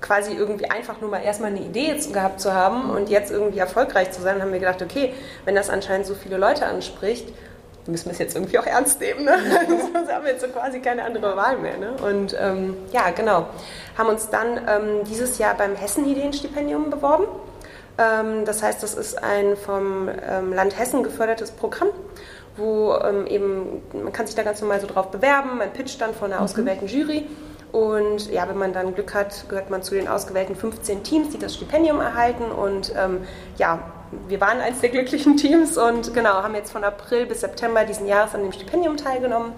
quasi 0.00 0.34
irgendwie 0.34 0.70
einfach 0.70 1.00
nur 1.00 1.10
mal 1.10 1.22
erstmal 1.22 1.50
eine 1.50 1.60
Idee 1.60 1.94
gehabt 2.12 2.40
zu 2.40 2.52
haben 2.54 2.90
und 2.90 3.08
jetzt 3.08 3.30
irgendwie 3.30 3.58
erfolgreich 3.58 4.10
zu 4.12 4.20
sein, 4.20 4.42
haben 4.42 4.52
wir 4.52 4.58
gedacht, 4.58 4.82
okay, 4.82 5.14
wenn 5.44 5.54
das 5.54 5.70
anscheinend 5.70 6.06
so 6.06 6.14
viele 6.14 6.36
Leute 6.36 6.66
anspricht, 6.66 7.32
müssen 7.86 8.06
wir 8.06 8.12
es 8.12 8.18
jetzt 8.18 8.34
irgendwie 8.34 8.58
auch 8.58 8.66
ernst 8.66 9.00
nehmen. 9.00 9.24
Ne? 9.24 9.36
Sonst 9.92 10.12
haben 10.12 10.24
wir 10.24 10.32
jetzt 10.32 10.42
so 10.42 10.48
quasi 10.48 10.80
keine 10.80 11.04
andere 11.04 11.36
Wahl 11.36 11.58
mehr. 11.58 11.76
Ne? 11.78 11.92
Und 12.02 12.36
ähm, 12.38 12.76
ja, 12.92 13.10
genau. 13.10 13.46
Haben 13.96 14.08
uns 14.10 14.28
dann 14.28 14.58
ähm, 14.68 15.04
dieses 15.08 15.38
Jahr 15.38 15.54
beim 15.54 15.74
Hessen-Ideenstipendium 15.74 16.90
beworben. 16.90 17.24
Ähm, 17.98 18.44
das 18.44 18.62
heißt, 18.62 18.82
das 18.82 18.94
ist 18.94 19.22
ein 19.22 19.56
vom 19.56 20.08
ähm, 20.08 20.52
Land 20.52 20.78
Hessen 20.78 21.02
gefördertes 21.02 21.50
Programm 21.50 21.88
wo 22.56 22.94
ähm, 22.94 23.26
eben, 23.26 23.82
man 23.92 24.12
kann 24.12 24.26
sich 24.26 24.34
da 24.34 24.42
ganz 24.42 24.60
normal 24.60 24.80
so 24.80 24.86
drauf 24.86 25.10
bewerben, 25.10 25.58
man 25.58 25.72
pitcht 25.72 26.00
dann 26.00 26.14
vor 26.14 26.26
einer 26.28 26.38
mhm. 26.38 26.44
ausgewählten 26.44 26.86
Jury 26.86 27.26
und 27.72 28.30
ja, 28.30 28.48
wenn 28.48 28.58
man 28.58 28.72
dann 28.72 28.94
Glück 28.94 29.14
hat, 29.14 29.48
gehört 29.48 29.70
man 29.70 29.82
zu 29.82 29.94
den 29.94 30.08
ausgewählten 30.08 30.56
15 30.56 31.02
Teams, 31.02 31.30
die 31.30 31.38
das 31.38 31.54
Stipendium 31.54 32.00
erhalten 32.00 32.44
und 32.44 32.92
ähm, 32.96 33.22
ja, 33.58 33.80
wir 34.26 34.40
waren 34.40 34.60
eins 34.60 34.80
der 34.80 34.90
glücklichen 34.90 35.36
Teams 35.38 35.78
und 35.78 36.12
genau, 36.12 36.42
haben 36.42 36.54
jetzt 36.54 36.72
von 36.72 36.84
April 36.84 37.26
bis 37.26 37.40
September 37.40 37.84
diesen 37.84 38.06
Jahres 38.06 38.34
an 38.34 38.42
dem 38.42 38.52
Stipendium 38.52 38.96
teilgenommen. 38.96 39.52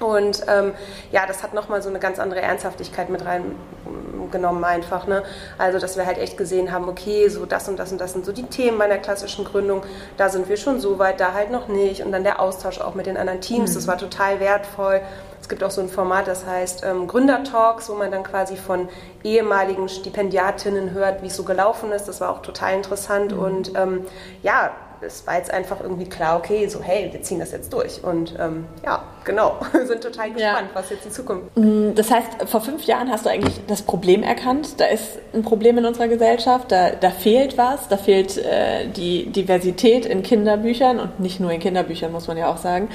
Und 0.00 0.42
ähm, 0.48 0.72
ja, 1.10 1.26
das 1.26 1.42
hat 1.42 1.54
nochmal 1.54 1.82
so 1.82 1.88
eine 1.88 1.98
ganz 1.98 2.18
andere 2.18 2.40
Ernsthaftigkeit 2.40 3.08
mit 3.08 3.22
reingenommen 3.24 4.64
einfach. 4.64 5.06
Ne? 5.06 5.22
Also, 5.58 5.78
dass 5.78 5.96
wir 5.96 6.06
halt 6.06 6.18
echt 6.18 6.36
gesehen 6.36 6.72
haben, 6.72 6.88
okay, 6.88 7.28
so 7.28 7.46
das 7.46 7.68
und 7.68 7.78
das 7.78 7.92
und 7.92 8.00
das 8.00 8.12
sind 8.12 8.26
so 8.26 8.32
die 8.32 8.44
Themen 8.44 8.76
meiner 8.76 8.98
klassischen 8.98 9.44
Gründung. 9.44 9.82
Da 10.16 10.28
sind 10.28 10.48
wir 10.48 10.56
schon 10.56 10.80
so 10.80 10.98
weit, 10.98 11.20
da 11.20 11.32
halt 11.32 11.50
noch 11.50 11.68
nicht. 11.68 12.04
Und 12.04 12.12
dann 12.12 12.24
der 12.24 12.40
Austausch 12.40 12.80
auch 12.80 12.94
mit 12.94 13.06
den 13.06 13.16
anderen 13.16 13.40
Teams, 13.40 13.70
mhm. 13.70 13.74
das 13.74 13.86
war 13.86 13.98
total 13.98 14.40
wertvoll. 14.40 15.00
Es 15.40 15.48
gibt 15.48 15.62
auch 15.62 15.70
so 15.70 15.80
ein 15.80 15.88
Format, 15.88 16.26
das 16.26 16.44
heißt 16.44 16.82
ähm, 16.84 17.06
Gründertalks, 17.06 17.88
wo 17.88 17.94
man 17.94 18.10
dann 18.10 18.24
quasi 18.24 18.56
von 18.56 18.88
ehemaligen 19.22 19.88
Stipendiatinnen 19.88 20.90
hört, 20.90 21.22
wie 21.22 21.28
es 21.28 21.36
so 21.36 21.44
gelaufen 21.44 21.92
ist. 21.92 22.06
Das 22.06 22.20
war 22.20 22.30
auch 22.30 22.42
total 22.42 22.74
interessant. 22.74 23.32
Mhm. 23.32 23.38
Und 23.38 23.72
ähm, 23.76 24.06
ja, 24.42 24.72
es 25.00 25.26
war 25.26 25.36
jetzt 25.36 25.52
einfach 25.52 25.80
irgendwie 25.80 26.06
klar, 26.06 26.38
okay, 26.38 26.66
so 26.68 26.82
hey, 26.82 27.08
wir 27.12 27.22
ziehen 27.22 27.38
das 27.38 27.52
jetzt 27.52 27.72
durch. 27.72 28.02
Und 28.02 28.34
ähm, 28.38 28.66
ja, 28.84 29.04
genau, 29.24 29.56
wir 29.72 29.86
sind 29.86 30.02
total 30.02 30.32
gespannt, 30.32 30.68
ja. 30.68 30.74
was 30.74 30.90
jetzt 30.90 31.04
die 31.04 31.10
Zukunft. 31.10 31.56
Mm, 31.56 31.94
das 31.94 32.10
heißt, 32.10 32.48
vor 32.48 32.60
fünf 32.60 32.84
Jahren 32.84 33.10
hast 33.10 33.26
du 33.26 33.30
eigentlich 33.30 33.60
das 33.66 33.82
Problem 33.82 34.22
erkannt. 34.22 34.80
Da 34.80 34.86
ist 34.86 35.18
ein 35.34 35.42
Problem 35.42 35.78
in 35.78 35.84
unserer 35.84 36.08
Gesellschaft, 36.08 36.72
da, 36.72 36.90
da 36.90 37.10
fehlt 37.10 37.58
was, 37.58 37.88
da 37.88 37.96
fehlt 37.96 38.38
äh, 38.38 38.88
die 38.88 39.26
Diversität 39.26 40.06
in 40.06 40.22
Kinderbüchern 40.22 40.98
und 40.98 41.20
nicht 41.20 41.40
nur 41.40 41.50
in 41.50 41.60
Kinderbüchern, 41.60 42.12
muss 42.12 42.28
man 42.28 42.36
ja 42.36 42.50
auch 42.50 42.58
sagen. 42.58 42.88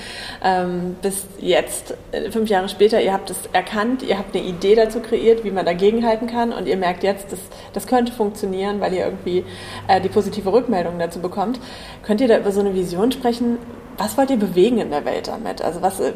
Ähm, 0.43 0.95
bis 1.01 1.25
jetzt, 1.39 1.95
äh, 2.11 2.31
fünf 2.31 2.49
Jahre 2.49 2.69
später, 2.69 3.01
ihr 3.01 3.13
habt 3.13 3.29
es 3.29 3.37
erkannt, 3.53 4.03
ihr 4.03 4.17
habt 4.17 4.35
eine 4.35 4.45
Idee 4.45 4.75
dazu 4.75 4.99
kreiert, 4.99 5.43
wie 5.43 5.51
man 5.51 5.65
dagegenhalten 5.65 6.27
kann 6.27 6.53
und 6.53 6.67
ihr 6.67 6.77
merkt 6.77 7.03
jetzt, 7.03 7.31
das, 7.31 7.39
das 7.73 7.87
könnte 7.87 8.11
funktionieren, 8.11 8.79
weil 8.79 8.93
ihr 8.93 9.05
irgendwie 9.05 9.45
äh, 9.87 10.01
die 10.01 10.09
positive 10.09 10.51
Rückmeldung 10.51 10.99
dazu 10.99 11.19
bekommt. 11.19 11.59
Könnt 12.03 12.21
ihr 12.21 12.27
da 12.27 12.37
über 12.37 12.51
so 12.51 12.59
eine 12.59 12.73
Vision 12.73 13.11
sprechen? 13.11 13.57
Was 13.97 14.17
wollt 14.17 14.31
ihr 14.31 14.37
bewegen 14.37 14.79
in 14.79 14.89
der 14.89 15.05
Welt 15.05 15.27
damit? 15.27 15.61
Also 15.61 15.81
was, 15.81 15.99
äh, 15.99 16.13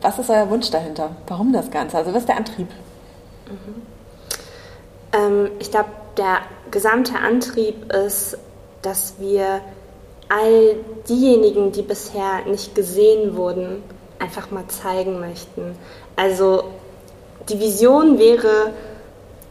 was 0.00 0.18
ist 0.18 0.30
euer 0.30 0.48
Wunsch 0.50 0.70
dahinter? 0.70 1.10
Warum 1.26 1.52
das 1.52 1.70
Ganze? 1.70 1.96
Also 1.96 2.12
was 2.12 2.20
ist 2.20 2.28
der 2.28 2.36
Antrieb? 2.36 2.68
Mhm. 3.48 3.82
Ähm, 5.12 5.50
ich 5.58 5.70
glaube, 5.70 5.90
der 6.16 6.38
gesamte 6.70 7.18
Antrieb 7.18 7.92
ist, 7.92 8.38
dass 8.82 9.14
wir 9.18 9.60
all 10.28 10.76
diejenigen, 11.08 11.72
die 11.72 11.82
bisher 11.82 12.44
nicht 12.46 12.74
gesehen 12.74 13.36
wurden, 13.36 13.82
einfach 14.20 14.50
mal 14.50 14.66
zeigen 14.68 15.18
möchten. 15.18 15.74
Also 16.14 16.64
die 17.48 17.58
Vision 17.58 18.18
wäre, 18.18 18.72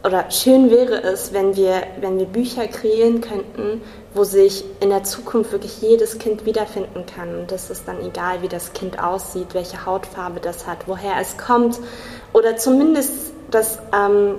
oder 0.04 0.30
schön 0.30 0.70
wäre 0.70 1.02
es, 1.02 1.32
wenn 1.32 1.56
wir, 1.56 1.82
wenn 2.00 2.18
wir 2.18 2.24
Bücher 2.24 2.66
kreieren 2.66 3.20
könnten, 3.20 3.82
wo 4.12 4.24
sich 4.24 4.64
in 4.80 4.90
der 4.90 5.04
Zukunft 5.04 5.52
wirklich 5.52 5.80
jedes 5.80 6.18
Kind 6.18 6.44
wiederfinden 6.44 7.06
kann. 7.06 7.34
Und 7.34 7.52
das 7.52 7.70
ist 7.70 7.86
dann 7.86 8.04
egal, 8.04 8.42
wie 8.42 8.48
das 8.48 8.72
Kind 8.72 9.02
aussieht, 9.02 9.54
welche 9.54 9.86
Hautfarbe 9.86 10.40
das 10.40 10.66
hat, 10.66 10.78
woher 10.86 11.14
es 11.20 11.36
kommt. 11.38 11.78
Oder 12.32 12.56
zumindest, 12.56 13.32
dass 13.50 13.78
ähm, 13.94 14.36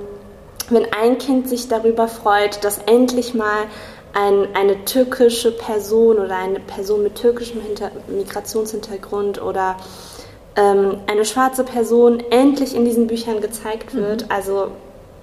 wenn 0.70 0.92
ein 0.94 1.18
Kind 1.18 1.48
sich 1.48 1.68
darüber 1.68 2.08
freut, 2.08 2.64
dass 2.64 2.80
endlich 2.80 3.34
mal 3.34 3.66
ein, 4.14 4.56
eine 4.56 4.84
türkische 4.84 5.52
Person 5.52 6.20
oder 6.20 6.36
eine 6.36 6.60
Person 6.60 7.04
mit 7.04 7.16
türkischem 7.16 7.62
Hinter 7.62 7.92
Migrationshintergrund 8.08 9.42
oder 9.42 9.78
ähm, 10.58 10.98
eine 11.08 11.24
schwarze 11.24 11.64
Person 11.64 12.22
endlich 12.30 12.76
in 12.76 12.84
diesen 12.84 13.08
Büchern 13.08 13.40
gezeigt 13.40 13.96
wird. 13.96 14.24
Mhm. 14.24 14.32
Also 14.32 14.72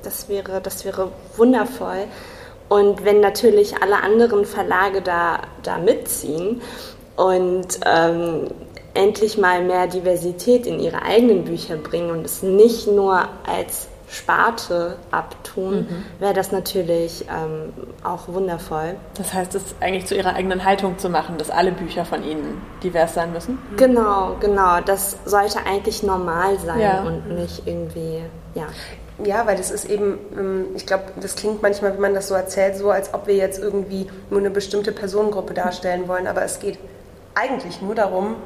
das 0.03 0.29
wäre, 0.29 0.61
das 0.63 0.85
wäre 0.85 1.11
wundervoll. 1.37 2.05
Und 2.69 3.05
wenn 3.05 3.21
natürlich 3.21 3.83
alle 3.83 4.03
anderen 4.03 4.45
Verlage 4.45 5.01
da, 5.01 5.41
da 5.63 5.79
mitziehen 5.79 6.61
und 7.17 7.81
ähm, 7.87 8.49
endlich 8.95 9.39
mal 9.39 9.63
mehr 9.63 9.87
Diversität 9.87 10.67
in 10.67 10.81
ihre 10.81 11.03
eigenen 11.03 11.45
Bücher 11.45 11.77
bringen 11.77 12.11
und 12.11 12.25
es 12.25 12.43
nicht 12.43 12.87
nur 12.87 13.29
als 13.47 13.89
Sparte 14.11 14.97
abtun, 15.11 15.81
mhm. 15.81 16.05
wäre 16.19 16.33
das 16.33 16.51
natürlich 16.51 17.27
ähm, 17.29 17.73
auch 18.03 18.29
wundervoll. 18.29 18.97
Das 19.15 19.35
heißt, 19.35 19.55
es 19.55 19.75
eigentlich 19.81 20.07
zu 20.07 20.15
ihrer 20.17 20.35
eigenen 20.35 20.65
Haltung 20.65 20.99
zu 20.99 21.11
machen, 21.11 21.37
dass 21.37 21.51
alle 21.51 21.73
Bücher 21.73 22.05
von 22.05 22.25
ihnen 22.25 22.61
divers 22.83 23.15
sein 23.15 23.33
müssen? 23.33 23.59
Genau, 23.77 24.37
genau. 24.41 24.81
Das 24.81 25.19
sollte 25.27 25.59
eigentlich 25.67 26.03
normal 26.03 26.59
sein 26.59 26.81
ja. 26.81 27.03
und 27.03 27.35
nicht 27.35 27.67
irgendwie, 27.67 28.23
ja. 28.55 28.67
Ja, 29.25 29.47
weil 29.47 29.57
das 29.57 29.71
ist 29.71 29.85
eben, 29.85 30.19
ähm, 30.37 30.67
ich 30.77 30.87
glaube, 30.87 31.05
das 31.21 31.35
klingt 31.35 31.61
manchmal, 31.61 31.93
wenn 31.95 32.01
man 32.01 32.15
das 32.15 32.29
so 32.29 32.35
erzählt, 32.35 32.77
so, 32.77 32.91
als 32.91 33.13
ob 33.15 33.27
wir 33.27 33.35
jetzt 33.35 33.59
irgendwie 33.59 34.09
nur 34.31 34.41
eine 34.41 34.51
bestimmte 34.51 34.93
Personengruppe 34.93 35.55
darstellen 35.55 36.07
wollen. 36.07 36.27
Aber 36.27 36.43
es 36.43 36.61
geht 36.61 36.79
eigentlich 37.35 37.83
nur 37.83 37.95
darum, 37.95 38.37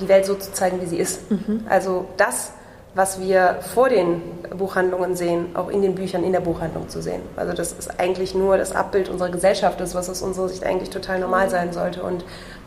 die 0.00 0.08
Welt 0.08 0.24
so 0.24 0.34
zu 0.34 0.52
zeigen, 0.52 0.80
wie 0.80 0.86
sie 0.86 0.98
ist. 0.98 1.30
Mhm. 1.30 1.66
Also 1.68 2.06
das, 2.16 2.52
was 2.94 3.20
wir 3.20 3.58
vor 3.74 3.88
den 3.88 4.22
Buchhandlungen 4.56 5.16
sehen, 5.16 5.54
auch 5.54 5.68
in 5.68 5.82
den 5.82 5.94
Büchern 5.94 6.24
in 6.24 6.32
der 6.32 6.40
Buchhandlung 6.40 6.88
zu 6.88 7.02
sehen. 7.02 7.20
Also 7.36 7.52
das 7.52 7.72
ist 7.72 8.00
eigentlich 8.00 8.34
nur 8.34 8.56
das 8.56 8.72
Abbild 8.72 9.08
unserer 9.08 9.30
Gesellschaft, 9.30 9.80
ist, 9.80 9.94
was 9.94 10.08
aus 10.08 10.22
unserer 10.22 10.48
Sicht 10.48 10.64
eigentlich 10.64 10.90
total 10.90 11.18
normal 11.20 11.50
sein 11.50 11.72
sollte. 11.72 12.02
Und 12.02 12.24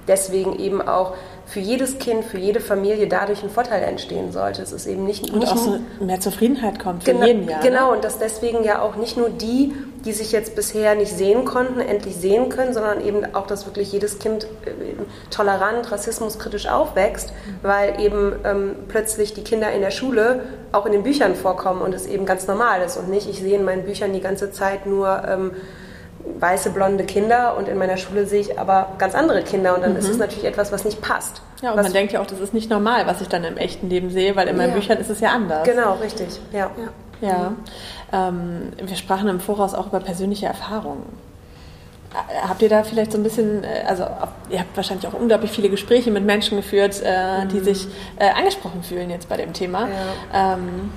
deswegen 0.07 0.57
eben 0.57 0.81
auch 0.81 1.13
für 1.45 1.59
jedes 1.59 1.99
Kind, 1.99 2.23
für 2.23 2.37
jede 2.37 2.61
Familie 2.61 3.07
dadurch 3.07 3.43
ein 3.43 3.49
Vorteil 3.49 3.83
entstehen 3.83 4.31
sollte. 4.31 4.61
Es 4.61 4.71
ist 4.71 4.87
eben 4.87 5.03
nicht, 5.03 5.29
und 5.31 5.39
nicht 5.39 5.51
auch 5.51 5.57
so 5.57 5.79
mehr 5.99 6.19
Zufriedenheit 6.19 6.79
kommt 6.79 7.03
für 7.03 7.11
genau, 7.11 7.25
jeden 7.25 7.49
Jahr. 7.49 7.61
Genau, 7.61 7.89
ne? 7.89 7.97
und 7.97 8.05
dass 8.05 8.19
deswegen 8.19 8.63
ja 8.63 8.81
auch 8.81 8.95
nicht 8.95 9.17
nur 9.17 9.29
die, 9.29 9.73
die 10.05 10.13
sich 10.13 10.31
jetzt 10.31 10.55
bisher 10.55 10.95
nicht 10.95 11.11
sehen 11.11 11.43
konnten, 11.43 11.81
endlich 11.81 12.15
sehen 12.15 12.47
können, 12.47 12.73
sondern 12.73 13.05
eben 13.05 13.35
auch, 13.35 13.47
dass 13.47 13.65
wirklich 13.65 13.91
jedes 13.91 14.19
Kind 14.19 14.45
äh, 14.45 14.47
tolerant, 15.29 15.91
rassismuskritisch 15.91 16.67
aufwächst, 16.67 17.33
weil 17.61 17.99
eben 17.99 18.33
ähm, 18.45 18.75
plötzlich 18.87 19.33
die 19.33 19.43
Kinder 19.43 19.71
in 19.71 19.81
der 19.81 19.91
Schule 19.91 20.43
auch 20.71 20.85
in 20.85 20.93
den 20.93 21.03
Büchern 21.03 21.35
vorkommen 21.35 21.81
und 21.81 21.93
es 21.93 22.05
eben 22.05 22.25
ganz 22.25 22.47
normal 22.47 22.81
ist 22.81 22.95
und 22.95 23.09
nicht, 23.09 23.29
ich 23.29 23.39
sehe 23.39 23.57
in 23.57 23.65
meinen 23.65 23.83
Büchern 23.83 24.13
die 24.13 24.21
ganze 24.21 24.51
Zeit 24.51 24.85
nur 24.85 25.23
ähm, 25.27 25.51
weiße, 26.39 26.71
blonde 26.71 27.03
Kinder 27.05 27.55
und 27.57 27.67
in 27.67 27.77
meiner 27.77 27.97
Schule 27.97 28.25
sehe 28.25 28.41
ich 28.41 28.59
aber 28.59 28.93
ganz 28.97 29.15
andere 29.15 29.43
Kinder 29.43 29.75
und 29.75 29.81
dann 29.81 29.93
mhm. 29.93 29.99
ist 29.99 30.09
es 30.09 30.17
natürlich 30.17 30.45
etwas, 30.45 30.71
was 30.71 30.85
nicht 30.85 31.01
passt. 31.01 31.41
Ja, 31.61 31.71
und 31.71 31.81
man 31.81 31.93
denkt 31.93 32.13
ja 32.13 32.21
auch, 32.21 32.25
das 32.25 32.39
ist 32.39 32.53
nicht 32.53 32.69
normal, 32.69 33.05
was 33.05 33.21
ich 33.21 33.27
dann 33.27 33.43
im 33.43 33.57
echten 33.57 33.89
Leben 33.89 34.09
sehe, 34.09 34.35
weil 34.35 34.47
in 34.47 34.57
meinen 34.57 34.69
ja. 34.69 34.75
Büchern 34.75 34.97
ist 34.97 35.09
es 35.09 35.19
ja 35.19 35.29
anders. 35.29 35.63
Genau, 35.63 35.93
richtig, 35.95 36.39
ja. 36.51 36.71
Ja, 37.21 37.27
ja. 37.29 37.53
Ähm, 38.29 38.73
wir 38.81 38.95
sprachen 38.95 39.27
im 39.27 39.39
Voraus 39.39 39.73
auch 39.73 39.87
über 39.87 39.99
persönliche 39.99 40.47
Erfahrungen. 40.47 41.05
Äh, 42.13 42.47
habt 42.47 42.61
ihr 42.61 42.69
da 42.69 42.83
vielleicht 42.83 43.11
so 43.11 43.17
ein 43.17 43.23
bisschen, 43.23 43.63
äh, 43.63 43.83
also 43.87 44.05
ihr 44.49 44.59
habt 44.59 44.75
wahrscheinlich 44.75 45.07
auch 45.07 45.13
unglaublich 45.13 45.51
viele 45.51 45.69
Gespräche 45.69 46.11
mit 46.11 46.25
Menschen 46.25 46.57
geführt, 46.57 47.01
äh, 47.01 47.45
die 47.47 47.59
mhm. 47.59 47.63
sich 47.63 47.87
äh, 48.17 48.29
angesprochen 48.29 48.83
fühlen 48.83 49.09
jetzt 49.09 49.29
bei 49.29 49.37
dem 49.37 49.53
Thema. 49.53 49.87
Ja. 50.33 50.53
Ähm, 50.55 50.91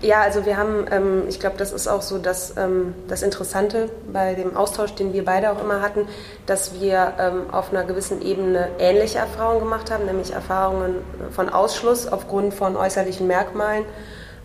ja, 0.00 0.20
also 0.20 0.44
wir 0.46 0.56
haben, 0.56 0.86
ähm, 0.90 1.22
ich 1.28 1.40
glaube, 1.40 1.56
das 1.56 1.72
ist 1.72 1.88
auch 1.88 2.02
so 2.02 2.18
das, 2.18 2.56
ähm, 2.56 2.94
das 3.08 3.22
Interessante 3.22 3.88
bei 4.12 4.34
dem 4.34 4.56
Austausch, 4.56 4.94
den 4.94 5.12
wir 5.12 5.24
beide 5.24 5.50
auch 5.50 5.62
immer 5.62 5.80
hatten, 5.80 6.06
dass 6.46 6.80
wir 6.80 7.14
ähm, 7.18 7.50
auf 7.52 7.70
einer 7.70 7.84
gewissen 7.84 8.22
Ebene 8.22 8.68
ähnliche 8.78 9.18
Erfahrungen 9.18 9.60
gemacht 9.60 9.90
haben, 9.90 10.04
nämlich 10.06 10.32
Erfahrungen 10.32 10.96
von 11.30 11.48
Ausschluss 11.48 12.06
aufgrund 12.06 12.54
von 12.54 12.76
äußerlichen 12.76 13.26
Merkmalen 13.26 13.84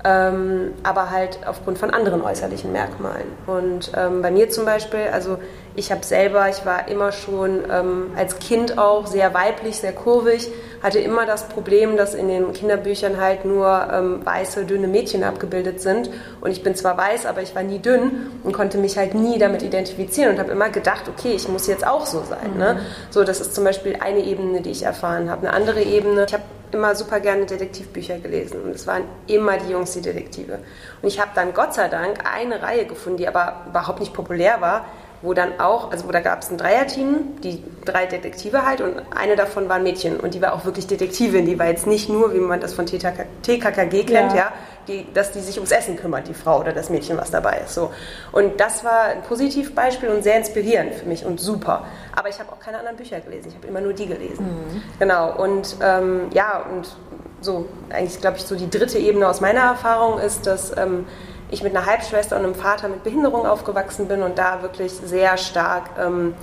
ähm, 0.03 0.74
aber 0.84 1.10
halt 1.12 1.39
aufgrund 1.46 1.77
von 1.77 1.91
anderen 1.91 2.22
äußerlichen 2.22 2.72
Merkmalen. 2.72 3.27
Und 3.48 3.91
ähm, 3.98 4.22
bei 4.22 4.32
mir 4.32 4.50
zum 4.50 4.65
Beispiel, 4.65 5.08
also 5.12 5.38
ich 5.75 5.91
habe 5.91 6.06
selber, 6.06 6.48
ich 6.50 6.65
war 6.65 6.88
immer 6.88 7.12
schon 7.12 7.63
ähm, 7.70 8.12
als 8.15 8.39
Kind 8.39 8.77
auch 8.77 9.08
sehr 9.08 9.34
weiblich, 9.34 9.77
sehr 9.77 9.94
kurvig, 9.94 10.50
hatte 10.81 11.00
immer 11.00 11.25
das 11.25 11.48
Problem, 11.50 11.98
dass 11.98 12.13
in 12.13 12.27
den 12.27 12.53
Kinderbüchern 12.53 13.19
halt 13.19 13.45
nur 13.45 13.88
ähm, 13.91 14.25
weiße, 14.25 14.65
dünne 14.65 14.88
Mädchen 14.88 15.24
abgebildet 15.24 15.81
sind. 15.81 16.09
Und 16.41 16.51
ich 16.51 16.63
bin 16.63 16.75
zwar 16.75 16.98
weiß, 16.98 17.25
aber 17.25 17.41
ich 17.41 17.55
war 17.55 17.63
nie 17.63 17.79
dünn 17.79 18.31
und 18.43 18.53
konnte 18.53 18.77
mich 18.77 18.98
halt 18.98 19.13
nie 19.13 19.38
damit 19.38 19.62
identifizieren 19.62 20.33
und 20.33 20.39
habe 20.39 20.51
immer 20.51 20.69
gedacht, 20.69 21.09
okay, 21.09 21.33
ich 21.33 21.48
muss 21.48 21.67
jetzt 21.67 21.86
auch 21.86 22.05
so 22.05 22.24
sein. 22.24 22.57
Ne? 22.57 22.74
Mhm. 22.74 22.79
Ne? 22.79 22.86
So, 23.09 23.24
das 23.24 23.41
ist 23.41 23.55
zum 23.55 23.63
Beispiel 23.63 23.98
eine 24.00 24.19
Ebene, 24.19 24.62
die 24.62 24.71
ich 24.71 24.83
erfahren 24.83 25.29
habe. 25.29 25.48
Eine 25.48 25.55
andere 25.55 25.81
Ebene, 25.81 26.25
ich 26.25 26.33
habe 26.33 26.43
immer 26.71 26.95
super 26.95 27.19
gerne 27.19 27.45
Detektivbücher 27.45 28.19
gelesen 28.19 28.62
und 28.62 28.75
es 28.75 28.86
waren 28.86 29.03
immer 29.27 29.57
die 29.57 29.71
Jungs 29.71 29.93
die 29.93 30.01
Detektive. 30.01 30.59
Und 31.01 31.07
ich 31.07 31.19
habe 31.19 31.31
dann 31.33 31.53
Gott 31.53 31.74
sei 31.74 31.88
Dank 31.88 32.19
eine 32.31 32.62
Reihe 32.62 32.86
gefunden, 32.86 33.17
die 33.17 33.27
aber 33.27 33.63
überhaupt 33.67 34.00
nicht 34.00 34.13
populär 34.13 34.62
war, 34.62 34.86
wo 35.21 35.33
dann 35.33 35.59
auch, 35.59 35.91
also 35.91 36.07
wo 36.07 36.11
da 36.11 36.21
gab 36.21 36.41
es 36.41 36.49
ein 36.49 36.57
Dreierteam, 36.57 37.41
die 37.43 37.63
drei 37.85 38.05
Detektive 38.05 38.65
halt 38.65 38.81
und 38.81 39.01
eine 39.15 39.35
davon 39.35 39.67
war 39.67 39.75
ein 39.75 39.83
Mädchen 39.83 40.19
und 40.19 40.33
die 40.33 40.41
war 40.41 40.53
auch 40.53 40.65
wirklich 40.65 40.88
Detektivin, 40.88 41.45
die 41.45 41.59
war 41.59 41.67
jetzt 41.67 41.88
nicht 41.88 42.09
nur, 42.09 42.33
wie 42.33 42.39
man 42.39 42.59
das 42.59 42.73
von 42.73 42.85
TKKG 42.85 44.03
kennt, 44.03 44.31
ja, 44.31 44.35
ja 44.35 44.53
die, 44.89 45.05
dass 45.13 45.31
die 45.31 45.39
sich 45.39 45.55
ums 45.57 45.71
Essen 45.71 45.95
kümmert, 45.95 46.27
die 46.27 46.33
Frau 46.33 46.59
oder 46.59 46.73
das 46.73 46.89
Mädchen, 46.89 47.17
was 47.17 47.31
dabei 47.31 47.61
ist. 47.63 47.75
So. 47.75 47.91
Und 48.31 48.59
das 48.59 48.83
war 48.83 49.03
ein 49.03 49.21
Positivbeispiel 49.21 50.09
und 50.09 50.23
sehr 50.23 50.38
inspirierend 50.38 50.95
für 50.95 51.05
mich 51.05 51.25
und 51.25 51.39
super. 51.39 51.85
Aber 52.15 52.27
ich 52.27 52.39
habe 52.39 52.51
auch 52.51 52.59
keine 52.59 52.79
anderen 52.79 52.97
Bücher 52.97 53.19
gelesen, 53.21 53.49
ich 53.49 53.55
habe 53.55 53.67
immer 53.67 53.81
nur 53.81 53.93
die 53.93 54.07
gelesen. 54.07 54.45
Mhm. 54.45 54.83
Genau, 54.99 55.35
und 55.35 55.77
ähm, 55.81 56.27
ja, 56.33 56.65
und 56.73 56.95
so, 57.41 57.67
eigentlich 57.89 58.19
glaube 58.19 58.38
ich, 58.38 58.43
so 58.43 58.55
die 58.55 58.69
dritte 58.69 58.97
Ebene 58.97 59.27
aus 59.27 59.39
meiner 59.39 59.61
Erfahrung 59.61 60.19
ist, 60.19 60.45
dass 60.45 60.75
ähm, 60.75 61.05
ich 61.51 61.63
mit 61.63 61.75
einer 61.75 61.86
Halbschwester 61.86 62.36
und 62.36 62.44
einem 62.44 62.56
Vater 62.56 62.88
mit 62.88 63.03
Behinderung 63.03 63.46
aufgewachsen 63.46 64.08
bin 64.08 64.22
und 64.22 64.38
da 64.38 64.62
wirklich 64.62 64.91
sehr 64.91 65.38
stark 65.38 65.89
ähm, 66.00 66.34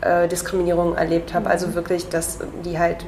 äh, 0.00 0.28
Diskriminierung 0.28 0.96
erlebt 0.96 1.34
habe. 1.34 1.48
Also 1.48 1.74
wirklich, 1.74 2.08
dass 2.08 2.38
die 2.64 2.78
halt 2.78 3.04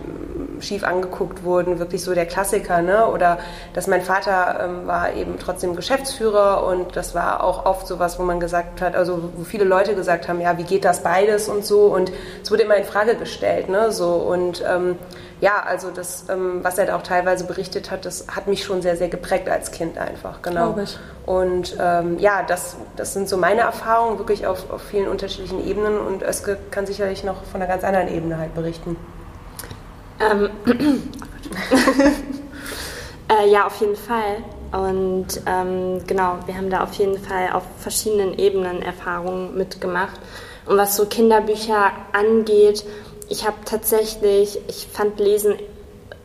schief 0.61 0.85
angeguckt 0.85 1.45
wurden, 1.45 1.79
wirklich 1.79 2.03
so 2.03 2.15
der 2.15 2.27
Klassiker, 2.27 2.83
ne? 2.83 3.07
Oder 3.09 3.39
dass 3.75 3.87
mein 3.87 4.03
Vater 4.03 4.61
ähm, 4.65 4.87
war 4.87 5.13
eben 5.13 5.39
trotzdem 5.39 5.77
Geschäftsführer 5.77 6.67
und 6.67 6.97
das 6.97 7.15
war 7.15 7.45
auch 7.45 7.67
oft 7.67 7.87
sowas, 7.87 8.19
wo 8.19 8.23
man 8.23 8.41
gesagt 8.41 8.81
hat, 8.81 8.97
also 8.97 9.31
wo 9.37 9.45
viele 9.45 9.65
Leute 9.65 9.95
gesagt 9.95 10.29
haben, 10.29 10.41
ja, 10.41 10.59
wie 10.59 10.65
geht 10.65 10.85
das 10.85 11.03
beides 11.03 11.49
und 11.49 11.65
so 11.65 11.83
und 11.87 12.13
es 12.43 12.51
wurde 12.51 12.63
immer 12.63 12.77
in 12.77 12.85
Frage 12.85 13.17
gestellt, 13.17 13.69
ne? 13.69 13.93
So 13.93 14.15
und 14.15 14.65
ähm, 14.69 14.97
ja, 15.41 15.63
also 15.63 15.91
das, 15.91 16.25
ähm, 16.29 16.63
was 16.63 16.79
er 16.79 16.87
da 16.87 16.97
auch 16.97 17.03
teilweise 17.03 17.45
berichtet 17.45 17.91
hat, 17.91 18.05
das 18.05 18.27
hat 18.29 18.49
mich 18.49 18.65
schon 18.65 18.83
sehr, 18.83 18.97
sehr 18.97 19.09
geprägt 19.09 19.49
als 19.49 19.71
Kind 19.71 19.97
einfach, 19.97 20.43
genau. 20.43 20.77
Und 21.27 21.77
ähm, 21.81 22.19
ja, 22.19 22.43
das, 22.43 22.77
das 22.97 23.13
sind 23.13 23.29
so 23.29 23.37
meine 23.37 23.61
Erfahrungen 23.61 24.19
wirklich 24.19 24.47
auf, 24.47 24.71
auf 24.71 24.83
vielen 24.83 25.09
unterschiedlichen 25.09 25.65
Ebenen 25.65 25.99
und 25.99 26.23
Özge 26.23 26.59
kann 26.71 26.87
sicherlich 26.87 27.23
noch 27.23 27.45
von 27.45 27.61
einer 27.61 27.71
ganz 27.71 27.85
anderen 27.85 28.09
Ebene 28.09 28.39
halt 28.39 28.55
berichten. 28.55 28.97
Ähm, 30.21 30.51
äh, 33.29 33.49
ja, 33.49 33.67
auf 33.67 33.81
jeden 33.81 33.97
Fall. 33.97 34.43
Und 34.73 35.41
ähm, 35.47 36.01
genau, 36.07 36.39
wir 36.47 36.57
haben 36.57 36.71
da 36.71 36.83
auf 36.83 36.93
jeden 36.95 37.19
Fall 37.19 37.51
auf 37.53 37.63
verschiedenen 37.79 38.39
Ebenen 38.39 38.83
Erfahrungen 38.83 39.57
mitgemacht. 39.57 40.21
Und 40.67 40.77
was 40.77 40.97
so 40.97 41.07
Kinderbücher 41.07 41.93
angeht, 42.13 42.85
ich 43.29 43.47
habe 43.47 43.57
tatsächlich, 43.65 44.59
ich 44.69 44.87
fand 44.91 45.19
Lesen 45.21 45.55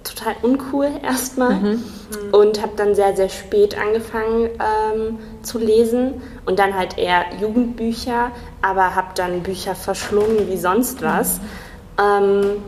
total 0.03 0.35
uncool 0.41 0.89
erstmal 1.01 1.55
mhm. 1.55 1.83
und 2.31 2.61
habe 2.61 2.73
dann 2.75 2.95
sehr, 2.95 3.15
sehr 3.15 3.29
spät 3.29 3.77
angefangen 3.77 4.49
ähm, 4.59 5.19
zu 5.43 5.59
lesen 5.59 6.21
und 6.45 6.59
dann 6.59 6.75
halt 6.75 6.97
eher 6.97 7.25
Jugendbücher, 7.39 8.31
aber 8.61 8.95
habe 8.95 9.09
dann 9.15 9.43
Bücher 9.43 9.75
verschlungen 9.75 10.49
wie 10.49 10.57
sonst 10.57 11.01
was. 11.01 11.37
Mhm. 11.37 11.43
Ähm, 11.99 12.63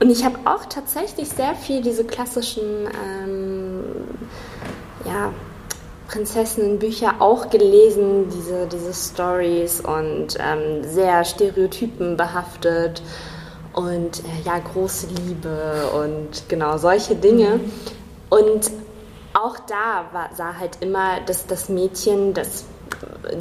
und 0.00 0.10
ich 0.10 0.24
habe 0.24 0.38
auch 0.44 0.64
tatsächlich 0.66 1.28
sehr 1.28 1.54
viel 1.54 1.82
diese 1.82 2.04
klassischen 2.04 2.88
ähm, 3.24 3.84
ja, 5.04 5.32
Prinzessinnenbücher 6.08 7.16
auch 7.18 7.50
gelesen, 7.50 8.30
diese, 8.30 8.66
diese 8.66 8.94
Stories 8.94 9.80
und 9.80 10.38
ähm, 10.38 10.82
sehr 10.82 11.24
stereotypenbehaftet 11.24 13.02
und 13.76 14.20
äh, 14.20 14.42
ja, 14.44 14.58
große 14.58 15.06
Liebe 15.06 15.90
und 15.94 16.48
genau 16.48 16.78
solche 16.78 17.14
Dinge. 17.14 17.60
Und 18.30 18.70
auch 19.34 19.58
da 19.68 20.06
war, 20.12 20.30
sah 20.34 20.58
halt 20.58 20.78
immer 20.80 21.20
dass 21.26 21.46
das 21.46 21.68
Mädchen, 21.68 22.32
das, 22.32 22.64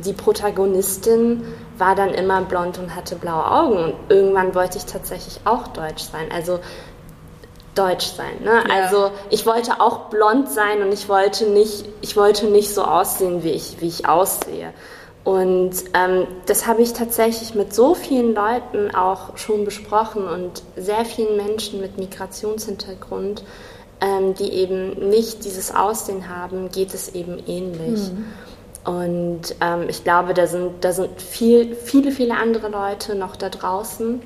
die 0.03 0.11
Protagonistin 0.11 1.45
war 1.77 1.95
dann 1.95 2.09
immer 2.09 2.41
blond 2.41 2.77
und 2.77 2.93
hatte 2.95 3.15
blaue 3.15 3.49
Augen. 3.49 3.77
Und 3.77 3.95
irgendwann 4.09 4.53
wollte 4.53 4.77
ich 4.77 4.85
tatsächlich 4.85 5.39
auch 5.45 5.67
deutsch 5.69 6.03
sein. 6.03 6.29
Also 6.33 6.59
deutsch 7.73 8.07
sein. 8.07 8.43
Ne? 8.43 8.61
Ja. 8.67 8.83
Also 8.83 9.11
ich 9.29 9.45
wollte 9.45 9.79
auch 9.79 10.09
blond 10.09 10.49
sein 10.49 10.81
und 10.81 10.91
ich 10.91 11.07
wollte 11.07 11.45
nicht, 11.45 11.85
ich 12.01 12.17
wollte 12.17 12.47
nicht 12.47 12.73
so 12.73 12.83
aussehen, 12.83 13.43
wie 13.43 13.51
ich, 13.51 13.79
wie 13.79 13.87
ich 13.87 14.07
aussehe. 14.07 14.73
Und 15.25 15.71
ähm, 15.95 16.27
das 16.45 16.67
habe 16.67 16.83
ich 16.83 16.93
tatsächlich 16.93 17.55
mit 17.55 17.73
so 17.73 17.95
vielen 17.95 18.35
Leuten 18.35 18.93
auch 18.93 19.37
schon 19.37 19.65
besprochen 19.65 20.27
und 20.27 20.61
sehr 20.77 21.03
vielen 21.03 21.35
Menschen 21.35 21.81
mit 21.81 21.97
Migrationshintergrund, 21.97 23.43
ähm, 24.01 24.35
die 24.35 24.53
eben 24.53 25.09
nicht 25.09 25.43
dieses 25.43 25.73
Aussehen 25.73 26.29
haben, 26.29 26.69
geht 26.69 26.93
es 26.93 27.15
eben 27.15 27.39
ähnlich. 27.47 28.11
Mhm. 28.11 28.25
Und 28.85 29.55
ähm, 29.61 29.89
ich 29.89 30.03
glaube, 30.03 30.35
da 30.35 30.45
sind, 30.45 30.83
da 30.83 30.91
sind 30.91 31.19
viel, 31.19 31.75
viele, 31.75 32.11
viele 32.11 32.37
andere 32.37 32.69
Leute 32.69 33.15
noch 33.15 33.35
da 33.35 33.49
draußen. 33.49 34.21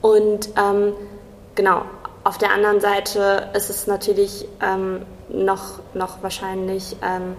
Und 0.00 0.48
ähm, 0.58 0.94
genau, 1.54 1.82
auf 2.24 2.38
der 2.38 2.52
anderen 2.52 2.80
Seite 2.80 3.50
ist 3.54 3.70
es 3.70 3.86
natürlich 3.86 4.48
ähm, 4.60 5.02
noch, 5.28 5.78
noch 5.94 6.24
wahrscheinlich 6.24 6.96
ähm, 7.02 7.36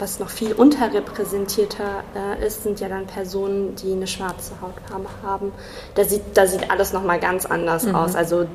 was 0.00 0.18
noch 0.18 0.30
viel 0.30 0.52
unterrepräsentierter 0.52 2.04
äh, 2.14 2.46
ist, 2.46 2.62
sind 2.62 2.80
ja 2.80 2.88
dann 2.88 3.06
Personen, 3.06 3.74
die 3.76 3.92
eine 3.92 4.06
schwarze 4.06 4.54
Hautfarbe 4.60 5.08
haben. 5.22 5.52
Da 5.94 6.04
sieht, 6.04 6.22
da 6.34 6.46
sieht 6.46 6.70
alles 6.70 6.92
nochmal 6.92 7.20
ganz 7.20 7.46
anders 7.46 7.84
mhm. 7.84 7.94
aus. 7.94 8.14
Also 8.14 8.46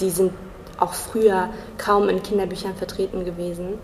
die 0.00 0.10
sind 0.10 0.32
auch 0.78 0.94
früher 0.94 1.50
kaum 1.78 2.08
in 2.08 2.22
Kinderbüchern 2.22 2.74
vertreten 2.74 3.24
gewesen. 3.24 3.78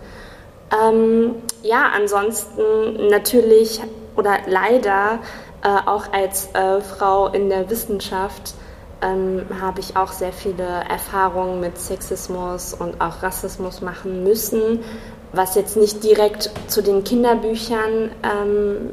Ähm, 0.71 1.35
ja, 1.63 1.91
ansonsten 1.95 3.07
natürlich 3.09 3.81
oder 4.15 4.37
leider 4.47 5.19
äh, 5.63 5.87
auch 5.87 6.11
als 6.11 6.53
äh, 6.53 6.81
Frau 6.81 7.27
in 7.27 7.49
der 7.49 7.69
Wissenschaft 7.69 8.53
ähm, 9.01 9.45
habe 9.61 9.79
ich 9.79 9.95
auch 9.95 10.11
sehr 10.11 10.33
viele 10.33 10.63
Erfahrungen 10.63 11.59
mit 11.59 11.77
Sexismus 11.77 12.73
und 12.73 12.99
auch 13.01 13.23
Rassismus 13.23 13.81
machen 13.81 14.23
müssen, 14.23 14.83
was 15.31 15.55
jetzt 15.55 15.77
nicht 15.77 16.03
direkt 16.03 16.49
zu 16.67 16.81
den 16.81 17.03
Kinderbüchern 17.03 18.11
ähm, 18.23 18.89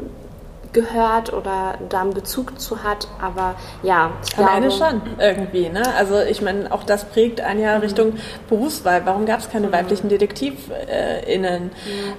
gehört 0.73 1.32
oder 1.32 1.75
da 1.88 2.02
einen 2.02 2.14
Bezug 2.14 2.61
zu 2.61 2.82
hat, 2.82 3.08
aber 3.20 3.54
ja, 3.82 4.11
ich 4.28 4.38
Alleine 4.38 4.68
glaube, 4.68 4.90
schon 4.90 5.02
irgendwie, 5.18 5.68
ne? 5.68 5.82
Also 5.96 6.20
ich 6.20 6.42
meine, 6.42 6.73
auch 6.73 6.85
das 6.85 7.04
prägt 7.04 7.40
ein 7.40 7.58
Jahr 7.58 7.76
mhm. 7.76 7.82
Richtung 7.82 8.12
Berufswahl. 8.49 9.02
Warum 9.04 9.26
gab 9.26 9.40
es 9.40 9.50
keine 9.50 9.68
mhm. 9.68 9.73
weiblichen 9.73 10.08
DetektivInnen? 10.08 11.64
Mhm. 11.64 11.70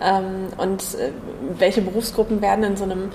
Ähm, 0.01 0.25
und 0.57 0.81
äh, 0.81 1.11
welche 1.57 1.81
Berufsgruppen 1.81 2.41
werden 2.41 2.63
in 2.63 2.77
so 2.77 2.83
einem 2.83 3.11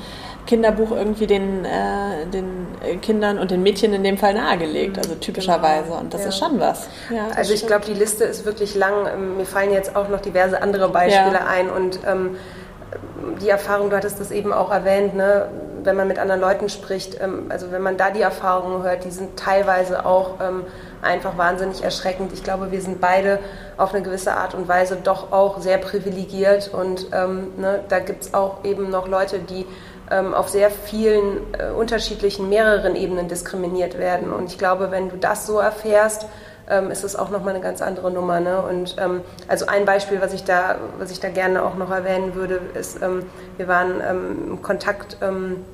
Kinderbuch 0.46 0.90
irgendwie 0.90 1.26
den, 1.26 1.64
äh, 1.64 2.26
den 2.32 2.66
Kindern 3.00 3.38
und 3.38 3.50
den 3.50 3.62
Mädchen 3.62 3.92
in 3.92 4.02
dem 4.02 4.18
Fall 4.18 4.34
nahegelegt, 4.34 4.98
also 4.98 5.14
typischerweise. 5.14 5.88
Genau. 5.88 6.00
Und 6.00 6.14
das 6.14 6.22
ja. 6.22 6.28
ist 6.28 6.38
schon 6.38 6.58
was. 6.58 6.88
Ja, 7.10 7.28
also 7.36 7.52
ich 7.52 7.66
glaube, 7.66 7.84
die 7.86 7.94
Liste 7.94 8.24
ist 8.24 8.44
wirklich 8.44 8.74
lang. 8.74 9.06
Ähm, 9.12 9.36
mir 9.36 9.46
fallen 9.46 9.72
jetzt 9.72 9.94
auch 9.94 10.08
noch 10.08 10.20
diverse 10.20 10.60
andere 10.60 10.88
Beispiele 10.88 11.34
ja. 11.34 11.46
ein 11.46 11.70
und 11.70 12.00
ähm, 12.06 12.36
die 13.40 13.48
Erfahrung, 13.48 13.90
du 13.90 13.96
hattest 13.96 14.20
das 14.20 14.30
eben 14.30 14.52
auch 14.52 14.70
erwähnt, 14.70 15.14
ne, 15.14 15.48
wenn 15.84 15.96
man 15.96 16.08
mit 16.08 16.18
anderen 16.18 16.40
Leuten 16.40 16.68
spricht, 16.68 17.20
ähm, 17.20 17.46
also 17.48 17.72
wenn 17.72 17.82
man 17.82 17.96
da 17.96 18.10
die 18.10 18.20
Erfahrungen 18.20 18.82
hört, 18.82 19.04
die 19.04 19.10
sind 19.10 19.36
teilweise 19.36 20.06
auch 20.06 20.40
ähm, 20.40 20.64
einfach 21.00 21.36
wahnsinnig 21.36 21.82
erschreckend. 21.82 22.32
Ich 22.32 22.44
glaube, 22.44 22.70
wir 22.70 22.80
sind 22.80 23.00
beide 23.00 23.38
auf 23.76 23.94
eine 23.94 24.02
gewisse 24.02 24.34
Art 24.36 24.54
und 24.54 24.68
Weise 24.68 24.96
doch 25.02 25.32
auch 25.32 25.60
sehr 25.60 25.78
privilegiert 25.78 26.70
und 26.72 27.06
ähm, 27.12 27.52
ne, 27.56 27.80
da 27.88 27.98
gibt 27.98 28.24
es 28.24 28.34
auch 28.34 28.64
eben 28.64 28.90
noch 28.90 29.08
Leute, 29.08 29.38
die 29.38 29.66
ähm, 30.10 30.34
auf 30.34 30.48
sehr 30.48 30.70
vielen 30.70 31.38
äh, 31.58 31.70
unterschiedlichen, 31.70 32.48
mehreren 32.48 32.94
Ebenen 32.94 33.28
diskriminiert 33.28 33.98
werden. 33.98 34.32
Und 34.32 34.50
ich 34.50 34.58
glaube, 34.58 34.90
wenn 34.90 35.08
du 35.08 35.16
das 35.16 35.46
so 35.46 35.58
erfährst, 35.58 36.26
ähm, 36.68 36.90
ist 36.90 37.04
es 37.04 37.16
auch 37.16 37.30
nochmal 37.30 37.54
eine 37.54 37.62
ganz 37.62 37.82
andere 37.82 38.10
Nummer. 38.10 38.40
Ne? 38.40 38.60
Und 38.62 38.96
ähm, 38.98 39.22
also 39.48 39.66
ein 39.66 39.84
Beispiel, 39.84 40.20
was 40.20 40.32
ich 40.32 40.44
da, 40.44 40.76
was 40.98 41.10
ich 41.10 41.20
da 41.20 41.28
gerne 41.28 41.62
auch 41.64 41.74
noch 41.74 41.90
erwähnen 41.90 42.34
würde, 42.34 42.60
ist, 42.74 43.02
ähm, 43.02 43.24
wir 43.56 43.68
waren 43.68 44.00
ähm, 44.00 44.36
im 44.48 44.62
Kontakt 44.62 45.16
ähm, 45.20 45.64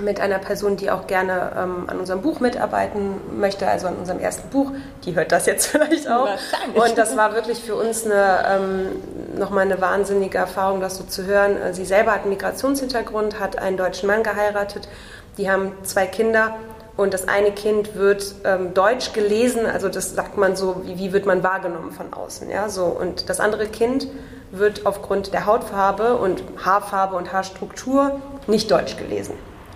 mit 0.00 0.20
einer 0.20 0.38
Person, 0.38 0.76
die 0.76 0.90
auch 0.90 1.06
gerne 1.06 1.52
ähm, 1.56 1.84
an 1.88 1.98
unserem 1.98 2.22
Buch 2.22 2.40
mitarbeiten 2.40 3.16
möchte, 3.38 3.66
also 3.66 3.88
an 3.88 3.96
unserem 3.96 4.20
ersten 4.20 4.48
Buch. 4.50 4.70
Die 5.04 5.14
hört 5.14 5.32
das 5.32 5.46
jetzt 5.46 5.66
vielleicht 5.68 6.08
auch. 6.08 6.28
Und 6.74 6.96
das 6.96 7.16
war 7.16 7.34
wirklich 7.34 7.60
für 7.60 7.74
uns 7.74 8.04
eine, 8.04 8.44
ähm, 8.48 9.38
nochmal 9.38 9.64
eine 9.64 9.80
wahnsinnige 9.80 10.38
Erfahrung, 10.38 10.80
das 10.80 10.96
so 10.96 11.04
zu 11.04 11.24
hören. 11.26 11.56
Sie 11.72 11.84
selber 11.84 12.12
hat 12.12 12.22
einen 12.22 12.30
Migrationshintergrund, 12.30 13.40
hat 13.40 13.58
einen 13.58 13.76
deutschen 13.76 14.06
Mann 14.06 14.22
geheiratet. 14.22 14.88
Die 15.36 15.50
haben 15.50 15.72
zwei 15.82 16.06
Kinder 16.06 16.54
und 16.98 17.14
das 17.14 17.28
eine 17.28 17.52
Kind 17.52 17.94
wird 17.94 18.34
ähm, 18.44 18.74
deutsch 18.74 19.12
gelesen, 19.12 19.66
also 19.66 19.88
das 19.88 20.16
sagt 20.16 20.36
man 20.36 20.56
so, 20.56 20.82
wie, 20.84 20.98
wie 20.98 21.12
wird 21.12 21.26
man 21.26 21.44
wahrgenommen 21.44 21.92
von 21.92 22.12
außen. 22.12 22.50
Ja? 22.50 22.68
So, 22.68 22.86
und 22.86 23.30
das 23.30 23.38
andere 23.38 23.68
Kind 23.68 24.08
wird 24.50 24.84
aufgrund 24.84 25.32
der 25.32 25.46
Hautfarbe 25.46 26.16
und 26.16 26.42
Haarfarbe 26.58 27.14
und 27.14 27.32
Haarstruktur 27.32 28.20
nicht 28.48 28.68
deutsch 28.72 28.96
gelesen. 28.96 29.34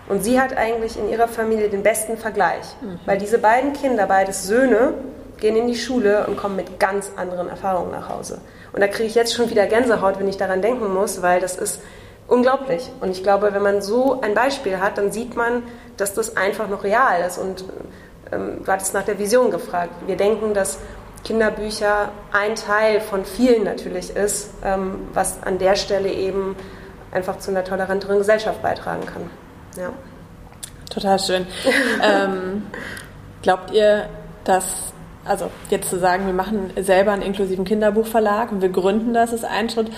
Und 0.09 0.25
sie 0.25 0.41
hat 0.41 0.57
eigentlich 0.57 0.99
in 0.99 1.09
ihrer 1.09 1.29
Familie 1.29 1.69
den 1.69 1.85
besten 1.85 2.17
Vergleich, 2.17 2.65
mhm. 2.81 2.99
weil 3.07 3.19
diese 3.19 3.39
beiden 3.39 3.73
Kinder, 3.73 4.07
beides 4.07 4.49
Söhne, 4.49 4.95
gehen 5.39 5.55
in 5.55 5.69
die 5.69 5.77
Schule 5.77 6.27
und 6.27 6.37
kommen 6.37 6.57
mit 6.57 6.81
ganz 6.81 7.13
anderen 7.15 7.49
Erfahrungen 7.49 7.93
nach 7.93 8.09
Hause. 8.09 8.41
Und 8.73 8.81
da 8.81 8.89
kriege 8.89 9.09
ich 9.09 9.15
jetzt 9.15 9.33
schon 9.33 9.49
wieder 9.49 9.67
Gänsehaut, 9.67 10.19
wenn 10.19 10.27
ich 10.27 10.39
daran 10.39 10.61
denken 10.61 10.93
muss, 10.93 11.23
weil 11.23 11.41
das 11.41 11.55
ist 11.55 11.81
unglaublich. 12.27 12.91
Und 13.01 13.11
ich 13.11 13.23
glaube, 13.23 13.55
wenn 13.55 13.63
man 13.63 13.81
so 13.81 14.21
ein 14.23 14.35
Beispiel 14.35 14.81
hat, 14.81 14.99
dann 14.99 15.13
sieht 15.13 15.37
man, 15.37 15.63
dass 15.97 16.15
das 16.15 16.37
einfach 16.37 16.69
noch 16.69 16.85
real 16.85 17.23
ist. 17.27 17.39
Und 17.39 17.65
ähm, 18.33 18.61
du 18.65 18.73
hattest 18.73 18.95
nach 18.95 19.05
der 19.05 19.19
Vision 19.19 19.51
gefragt. 19.51 19.93
Wir 20.07 20.17
denken, 20.17 20.55
dass 20.55 20.79
Kinderbücher 21.25 22.11
ein 22.33 22.55
Teil 22.55 23.01
von 23.01 23.25
vielen 23.25 23.65
natürlich 23.65 24.15
ist, 24.17 24.51
ähm, 24.65 25.07
was 25.13 25.43
an 25.43 25.59
der 25.59 25.77
Stelle 25.77 26.11
eben 26.11 26.57
einfach 27.13 27.39
zu 27.39 27.51
einer 27.51 27.65
toleranteren 27.65 28.19
Gesellschaft 28.19 28.63
beitragen 28.63 29.07
kann. 29.07 29.31
Ja. 29.77 29.91
Total 30.91 31.19
schön. 31.19 31.47
ähm, 32.03 32.65
glaubt 33.43 33.71
ihr, 33.71 34.09
dass, 34.45 34.65
also 35.25 35.51
jetzt 35.71 35.91
zu 35.91 35.99
sagen, 35.99 36.27
wir 36.27 36.35
machen 36.35 36.73
selber 36.81 37.13
einen 37.13 37.23
inklusiven 37.23 37.65
Kinderbuchverlag 37.65 38.51
und 38.51 38.63
wir 38.63 38.71
gründen 38.71 39.15
das, 39.15 39.33
ist 39.33 39.45
ein 39.45 39.71
Schritt. 39.71 39.91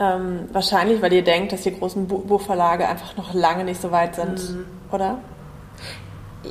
Ähm, 0.00 0.48
wahrscheinlich, 0.52 1.02
weil 1.02 1.12
ihr 1.12 1.22
denkt, 1.22 1.52
dass 1.52 1.62
die 1.62 1.78
großen 1.78 2.08
Buchverlage 2.08 2.88
einfach 2.88 3.16
noch 3.16 3.34
lange 3.34 3.64
nicht 3.64 3.80
so 3.80 3.90
weit 3.90 4.16
sind, 4.16 4.38
mhm. 4.38 4.66
Oder? 4.92 5.18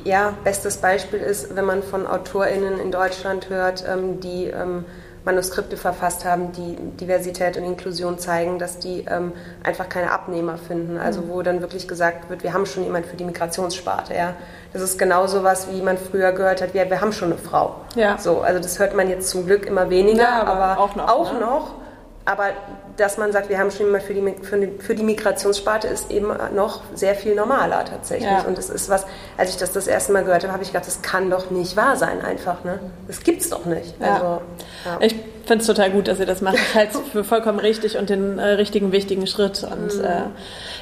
Ja, 0.04 0.34
bestes 0.42 0.78
Beispiel 0.78 1.20
ist, 1.20 1.54
wenn 1.54 1.64
man 1.64 1.82
von 1.82 2.06
AutorInnen 2.06 2.80
in 2.80 2.90
Deutschland 2.90 3.50
hört, 3.50 3.84
ähm, 3.86 4.20
die 4.20 4.46
ähm, 4.46 4.84
Manuskripte 5.24 5.76
verfasst 5.76 6.24
haben, 6.24 6.52
die 6.52 6.76
Diversität 7.00 7.56
und 7.56 7.64
Inklusion 7.64 8.18
zeigen, 8.18 8.58
dass 8.58 8.78
die 8.78 9.04
ähm, 9.08 9.32
einfach 9.62 9.88
keine 9.88 10.10
Abnehmer 10.10 10.56
finden. 10.58 10.98
Also 10.98 11.20
mhm. 11.20 11.28
wo 11.28 11.42
dann 11.42 11.60
wirklich 11.60 11.86
gesagt 11.86 12.28
wird, 12.30 12.42
wir 12.42 12.52
haben 12.52 12.66
schon 12.66 12.82
jemand 12.84 13.06
für 13.06 13.16
die 13.16 13.24
Migrationssparte. 13.24 14.14
Ja? 14.14 14.34
Das 14.72 14.82
ist 14.82 14.98
genauso 14.98 15.44
was, 15.44 15.70
wie 15.70 15.82
man 15.82 15.98
früher 15.98 16.32
gehört 16.32 16.60
hat, 16.62 16.74
wir, 16.74 16.88
wir 16.88 17.00
haben 17.00 17.12
schon 17.12 17.32
eine 17.32 17.38
Frau. 17.38 17.76
Ja. 17.94 18.18
So, 18.18 18.40
also 18.40 18.60
das 18.60 18.78
hört 18.78 18.96
man 18.96 19.08
jetzt 19.08 19.28
zum 19.28 19.46
Glück 19.46 19.66
immer 19.66 19.90
weniger, 19.90 20.22
ja, 20.22 20.42
aber, 20.42 20.64
aber, 20.64 20.80
auch 20.80 20.96
noch. 20.96 21.08
Auch 21.08 21.32
ne? 21.34 21.40
noch 21.40 21.81
aber 22.24 22.50
dass 22.96 23.18
man 23.18 23.32
sagt, 23.32 23.48
wir 23.48 23.58
haben 23.58 23.70
schon 23.70 23.86
jemand 23.86 24.04
für 24.04 24.14
die, 24.14 24.34
für 24.42 24.58
die, 24.58 24.78
für 24.78 24.94
die 24.94 25.02
Migrationssparte, 25.02 25.88
ist 25.88 26.10
eben 26.10 26.28
noch 26.54 26.82
sehr 26.94 27.14
viel 27.14 27.34
normaler 27.34 27.84
tatsächlich. 27.84 28.30
Ja. 28.30 28.42
Und 28.42 28.58
das 28.58 28.70
ist 28.70 28.88
was, 28.88 29.06
als 29.36 29.50
ich 29.50 29.56
das 29.56 29.72
das 29.72 29.86
erste 29.86 30.12
Mal 30.12 30.22
gehört 30.24 30.44
habe, 30.44 30.52
habe 30.52 30.62
ich 30.62 30.68
gedacht, 30.68 30.86
das 30.86 31.02
kann 31.02 31.30
doch 31.30 31.50
nicht 31.50 31.76
wahr 31.76 31.96
sein 31.96 32.20
einfach. 32.20 32.62
Ne? 32.64 32.78
Das 33.08 33.24
gibt's 33.24 33.50
doch 33.50 33.64
nicht. 33.64 33.94
Ja. 34.00 34.14
Also, 34.14 34.42
ja. 34.84 34.98
Ich 35.00 35.16
finde 35.46 35.62
es 35.62 35.66
total 35.66 35.90
gut, 35.90 36.06
dass 36.06 36.20
ihr 36.20 36.26
das 36.26 36.42
macht. 36.42 36.54
Ich 36.54 36.74
halte 36.74 36.98
es 36.98 37.08
für 37.10 37.24
vollkommen 37.24 37.58
richtig 37.58 37.98
und 37.98 38.08
den 38.08 38.38
äh, 38.38 38.50
richtigen, 38.50 38.92
wichtigen 38.92 39.26
Schritt. 39.26 39.64
Und 39.64 39.98
mhm. 39.98 40.04
äh, 40.04 40.22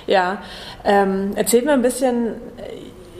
ja, 0.07 0.43
ähm, 0.85 1.33
erzählt 1.37 1.65
mir 1.65 1.73
ein 1.73 1.83
bisschen 1.83 2.35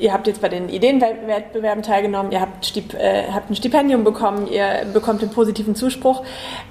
ihr 0.01 0.13
habt 0.13 0.27
jetzt 0.27 0.41
bei 0.41 0.49
den 0.49 0.69
Ideenwettbewerben 0.69 1.83
teilgenommen, 1.83 2.33
ihr 2.33 2.41
habt, 2.41 2.67
Stip, 2.67 2.95
äh, 2.95 3.25
habt 3.33 3.51
ein 3.51 3.57
Stipendium 3.57 4.05
bekommen, 4.05 4.47
ihr 4.47 4.87
bekommt 4.93 5.23
den 5.23 5.31
positiven 5.31 5.75
Zuspruch. 5.75 6.23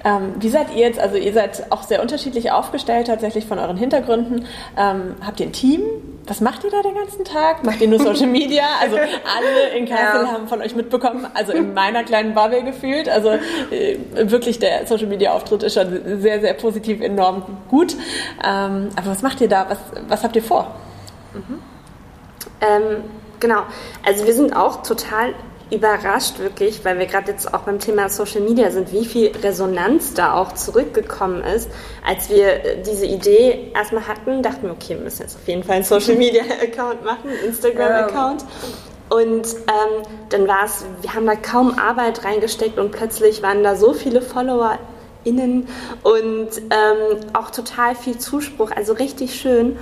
Ähm, 0.04 0.34
wie 0.40 0.48
seid 0.48 0.74
ihr 0.74 0.80
jetzt, 0.80 0.98
also 0.98 1.16
ihr 1.16 1.32
seid 1.32 1.70
auch 1.70 1.82
sehr 1.82 2.02
unterschiedlich 2.02 2.50
aufgestellt 2.50 3.06
tatsächlich 3.06 3.46
von 3.46 3.58
euren 3.58 3.76
Hintergründen. 3.76 4.46
Ähm, 4.76 5.14
habt 5.24 5.40
ihr 5.40 5.46
ein 5.46 5.52
Team? 5.52 5.82
Was 6.26 6.40
macht 6.40 6.64
ihr 6.64 6.70
da 6.70 6.82
den 6.82 6.94
ganzen 6.94 7.24
Tag? 7.24 7.64
Macht 7.64 7.80
ihr 7.80 7.88
nur 7.88 7.98
Social 8.02 8.26
Media? 8.26 8.64
Also 8.80 8.96
alle 8.96 9.76
in 9.76 9.86
Kassel 9.86 10.22
ja. 10.22 10.32
haben 10.32 10.48
von 10.48 10.60
euch 10.60 10.74
mitbekommen, 10.74 11.26
also 11.34 11.52
in 11.52 11.74
meiner 11.74 12.04
kleinen 12.04 12.34
Bubble 12.34 12.62
gefühlt. 12.62 13.08
Also 13.08 13.30
äh, 13.30 13.98
wirklich 14.14 14.58
der 14.58 14.86
Social 14.86 15.06
Media 15.06 15.32
Auftritt 15.32 15.62
ist 15.62 15.74
schon 15.74 16.20
sehr, 16.20 16.40
sehr 16.40 16.54
positiv, 16.54 17.00
enorm 17.00 17.42
gut. 17.68 17.94
Ähm, 18.44 18.90
aber 18.96 19.06
was 19.06 19.22
macht 19.22 19.40
ihr 19.40 19.48
da? 19.48 19.66
Was, 19.68 19.78
was 20.08 20.24
habt 20.24 20.36
ihr 20.36 20.42
vor? 20.42 20.74
Mhm. 21.34 21.58
Genau, 23.40 23.62
also 24.04 24.26
wir 24.26 24.34
sind 24.34 24.54
auch 24.54 24.82
total 24.82 25.34
überrascht 25.70 26.38
wirklich, 26.40 26.84
weil 26.84 26.98
wir 26.98 27.06
gerade 27.06 27.30
jetzt 27.30 27.54
auch 27.54 27.60
beim 27.60 27.78
Thema 27.78 28.08
Social 28.08 28.40
Media 28.40 28.70
sind, 28.70 28.92
wie 28.92 29.04
viel 29.04 29.32
Resonanz 29.42 30.14
da 30.14 30.34
auch 30.34 30.52
zurückgekommen 30.52 31.42
ist. 31.42 31.70
Als 32.06 32.28
wir 32.28 32.64
äh, 32.64 32.82
diese 32.82 33.06
Idee 33.06 33.70
erstmal 33.74 34.06
hatten, 34.06 34.42
dachten 34.42 34.64
wir, 34.64 34.72
okay, 34.72 34.96
wir 34.96 35.04
müssen 35.04 35.22
jetzt 35.22 35.36
auf 35.36 35.46
jeden 35.46 35.62
Fall 35.62 35.76
einen 35.76 35.84
Social 35.84 36.16
Media 36.16 36.42
Account 36.62 37.04
machen, 37.04 37.30
Instagram 37.46 38.04
Account. 38.04 38.44
Und 39.10 39.46
ähm, 39.46 40.02
dann 40.28 40.46
war 40.46 40.64
es, 40.64 40.84
wir 41.00 41.14
haben 41.14 41.26
da 41.26 41.34
kaum 41.34 41.78
Arbeit 41.78 42.24
reingesteckt 42.24 42.78
und 42.78 42.92
plötzlich 42.92 43.42
waren 43.42 43.64
da 43.64 43.74
so 43.74 43.92
viele 43.92 44.22
Follower 44.22 44.78
innen 45.24 45.68
und 46.02 46.48
ähm, 46.70 47.20
auch 47.32 47.50
total 47.50 47.94
viel 47.94 48.18
Zuspruch, 48.18 48.70
also 48.70 48.92
richtig 48.92 49.34
schön. 49.34 49.76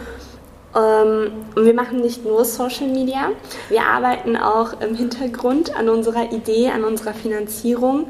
Ähm, 0.78 1.32
und 1.54 1.64
wir 1.64 1.74
machen 1.74 2.00
nicht 2.00 2.24
nur 2.24 2.44
Social 2.44 2.86
Media, 2.86 3.30
wir 3.68 3.82
arbeiten 3.82 4.36
auch 4.36 4.80
im 4.80 4.94
Hintergrund 4.94 5.74
an 5.76 5.88
unserer 5.88 6.30
Idee, 6.32 6.70
an 6.70 6.84
unserer 6.84 7.14
Finanzierung. 7.14 8.06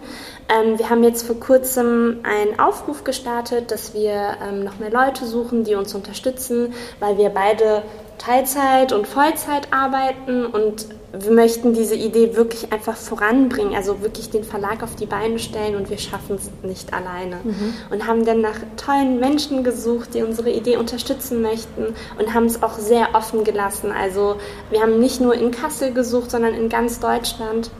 Ähm, 0.48 0.78
wir 0.78 0.90
haben 0.90 1.02
jetzt 1.02 1.26
vor 1.26 1.40
kurzem 1.40 2.20
einen 2.24 2.58
Aufruf 2.58 3.04
gestartet, 3.04 3.70
dass 3.70 3.94
wir 3.94 4.36
ähm, 4.42 4.64
noch 4.64 4.78
mehr 4.78 4.90
Leute 4.90 5.24
suchen, 5.26 5.64
die 5.64 5.74
uns 5.74 5.94
unterstützen, 5.94 6.74
weil 7.00 7.16
wir 7.16 7.30
beide 7.30 7.82
Teilzeit 8.18 8.92
und 8.92 9.06
Vollzeit 9.06 9.72
arbeiten 9.72 10.44
und 10.44 10.86
wir 11.20 11.32
möchten 11.32 11.72
diese 11.72 11.94
Idee 11.94 12.36
wirklich 12.36 12.72
einfach 12.72 12.96
voranbringen, 12.96 13.74
also 13.74 14.02
wirklich 14.02 14.30
den 14.30 14.44
Verlag 14.44 14.82
auf 14.82 14.94
die 14.94 15.06
Beine 15.06 15.38
stellen 15.38 15.76
und 15.76 15.90
wir 15.90 15.98
schaffen 15.98 16.36
es 16.36 16.50
nicht 16.62 16.92
alleine. 16.92 17.36
Mhm. 17.42 17.74
Und 17.90 18.06
haben 18.06 18.24
dann 18.24 18.40
nach 18.40 18.58
tollen 18.76 19.20
Menschen 19.20 19.64
gesucht, 19.64 20.14
die 20.14 20.22
unsere 20.22 20.50
Idee 20.50 20.76
unterstützen 20.76 21.42
möchten 21.42 21.94
und 22.18 22.34
haben 22.34 22.46
es 22.46 22.62
auch 22.62 22.78
sehr 22.78 23.14
offen 23.14 23.44
gelassen. 23.44 23.92
Also 23.92 24.36
wir 24.70 24.80
haben 24.80 24.98
nicht 25.00 25.20
nur 25.20 25.34
in 25.34 25.50
Kassel 25.50 25.92
gesucht, 25.92 26.30
sondern 26.30 26.54
in 26.54 26.68
ganz 26.68 27.00
Deutschland. 27.00 27.70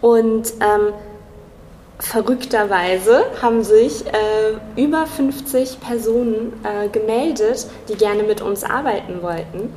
Und 0.00 0.52
ähm, 0.60 0.92
verrückterweise 1.98 3.24
haben 3.40 3.64
sich 3.64 4.04
äh, 4.06 4.80
über 4.80 5.06
50 5.06 5.80
Personen 5.80 6.52
äh, 6.62 6.88
gemeldet, 6.88 7.66
die 7.88 7.94
gerne 7.94 8.22
mit 8.22 8.42
uns 8.42 8.64
arbeiten 8.64 9.22
wollten. 9.22 9.72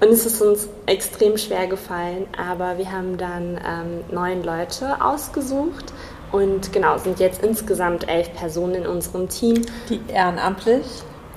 Und 0.00 0.08
es 0.08 0.26
ist 0.26 0.40
uns 0.40 0.68
extrem 0.86 1.36
schwer 1.36 1.66
gefallen, 1.66 2.26
aber 2.36 2.78
wir 2.78 2.92
haben 2.92 3.16
dann 3.16 3.60
ähm, 3.66 4.04
neun 4.14 4.44
Leute 4.44 5.02
ausgesucht 5.02 5.92
und 6.30 6.72
genau, 6.72 6.98
sind 6.98 7.18
jetzt 7.18 7.42
insgesamt 7.42 8.08
elf 8.08 8.32
Personen 8.34 8.76
in 8.76 8.86
unserem 8.86 9.28
Team. 9.28 9.62
Die 9.88 10.00
ehrenamtlich 10.08 10.84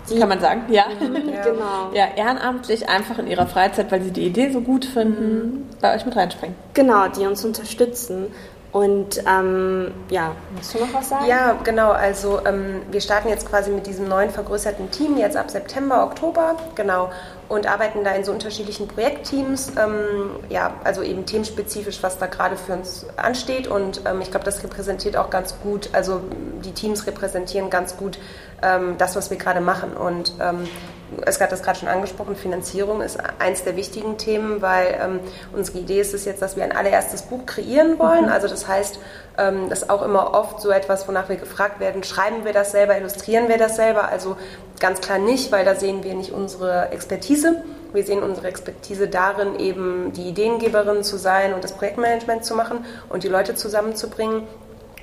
die, 0.10 0.19
kann 0.19 0.30
man 0.30 0.39
sagen, 0.39 0.63
ja. 0.69 0.86
Mhm, 1.00 1.30
ja. 1.34 1.43
Genau. 1.43 1.91
Ja, 1.93 2.08
ehrenamtlich 2.15 2.89
einfach 2.89 3.17
in 3.19 3.28
ihrer 3.28 3.47
Freizeit, 3.47 3.91
weil 3.91 4.02
sie 4.02 4.12
die 4.12 4.26
Idee 4.26 4.50
so 4.52 4.62
gut 4.62 4.86
finden, 4.86 5.36
mhm. 5.36 5.65
bei 5.80 5.95
euch 5.95 6.06
mit 6.06 6.15
reinspringen. 6.15 6.56
Genau, 6.74 7.08
die 7.08 7.26
uns 7.26 7.45
unterstützen. 7.45 8.28
Und 8.72 9.22
ähm, 9.28 9.94
ja, 10.10 10.34
musst 10.56 10.74
du 10.74 10.80
noch 10.80 10.94
was 10.94 11.10
sagen? 11.10 11.26
Ja, 11.26 11.60
genau. 11.64 11.92
Also 11.92 12.40
ähm, 12.46 12.82
wir 12.90 13.02
starten 13.02 13.28
jetzt 13.28 13.50
quasi 13.50 13.70
mit 13.70 13.86
diesem 13.86 14.08
neuen 14.08 14.30
vergrößerten 14.30 14.92
Team 14.92 15.18
jetzt 15.18 15.36
ab 15.36 15.52
September, 15.52 16.06
Oktober, 16.06 16.56
genau, 16.76 17.12
und 17.50 17.68
arbeiten 17.68 18.06
da 18.06 18.12
in 18.12 18.24
so 18.24 18.32
unterschiedlichen 18.32 18.88
Projektteams. 18.88 19.74
Ähm, 19.78 20.40
ja, 20.48 20.74
also 20.86 21.04
eben 21.04 21.26
themenspezifisch, 21.26 22.02
was 22.02 22.18
da 22.18 22.28
gerade 22.28 22.56
für 22.56 22.74
uns 22.74 23.06
ansteht. 23.18 23.68
Und 23.68 24.04
ähm, 24.06 24.22
ich 24.22 24.32
glaube, 24.32 24.46
das 24.46 24.64
repräsentiert 24.64 25.18
auch 25.18 25.30
ganz 25.30 25.54
gut. 25.62 25.90
Also 25.92 26.22
die 26.64 26.72
Teams 26.72 27.06
repräsentieren 27.06 27.70
ganz 27.70 27.98
gut 27.98 28.20
ähm, 28.62 28.96
das, 28.98 29.18
was 29.18 29.30
wir 29.30 29.38
gerade 29.38 29.60
machen. 29.60 29.98
Und 29.98 30.34
ähm, 30.40 30.66
es 31.26 31.39
hat 31.39 31.52
das 31.52 31.63
gerade 31.63 31.80
schon 31.80 31.88
angesprochen, 31.88 32.36
Finanzierung 32.36 33.02
ist 33.02 33.17
eins 33.39 33.63
der 33.63 33.76
wichtigen 33.76 34.17
Themen, 34.17 34.62
weil 34.62 34.97
ähm, 35.02 35.19
unsere 35.54 35.80
Idee 35.80 36.00
ist 36.00 36.13
es 36.13 36.26
jetzt, 36.26 36.41
dass 36.41 36.56
wir 36.56 36.63
ein 36.63 36.71
allererstes 36.71 37.24
Buch 37.24 37.45
kreieren 37.45 38.00
wollen. 38.00 38.26
Mhm. 38.26 38.32
Also 38.32 38.47
das 38.47 38.67
heißt, 38.67 39.00
ähm, 39.38 39.69
das 39.69 39.84
ist 39.84 39.89
auch 39.89 40.02
immer 40.02 40.34
oft 40.34 40.62
so 40.62 40.69
etwas, 40.71 41.08
wonach 41.08 41.30
wir 41.30 41.36
gefragt 41.36 41.80
werden, 41.80 42.04
schreiben 42.04 42.45
wir 42.45 42.54
das 42.54 42.71
selber, 42.71 42.97
illustrieren 42.97 43.47
wir 43.47 43.58
das 43.58 43.76
selber? 43.76 44.10
Also 44.10 44.38
ganz 44.80 45.02
klar 45.02 45.19
nicht, 45.19 45.52
weil 45.52 45.65
da 45.65 45.76
sehen 45.76 46.04
wir 46.04 46.13
nicht 46.13 46.32
unsere 46.32 46.89
Expertise. 46.91 47.63
Wir 47.93 48.04
sehen 48.06 48.24
unsere 48.24 48.47
Expertise 48.47 49.08
darin, 49.08 49.60
eben 49.60 50.13
die 50.13 50.30
Ideengeberin 50.30 51.04
zu 51.04 51.17
sein 51.17 51.54
und 51.54 51.63
das 51.63 51.74
Projektmanagement 51.74 52.45
zu 52.45 52.56
machen 52.56 52.86
und 53.10 53.24
die 53.24 53.28
Leute 53.28 53.54
zusammenzubringen. 53.56 54.47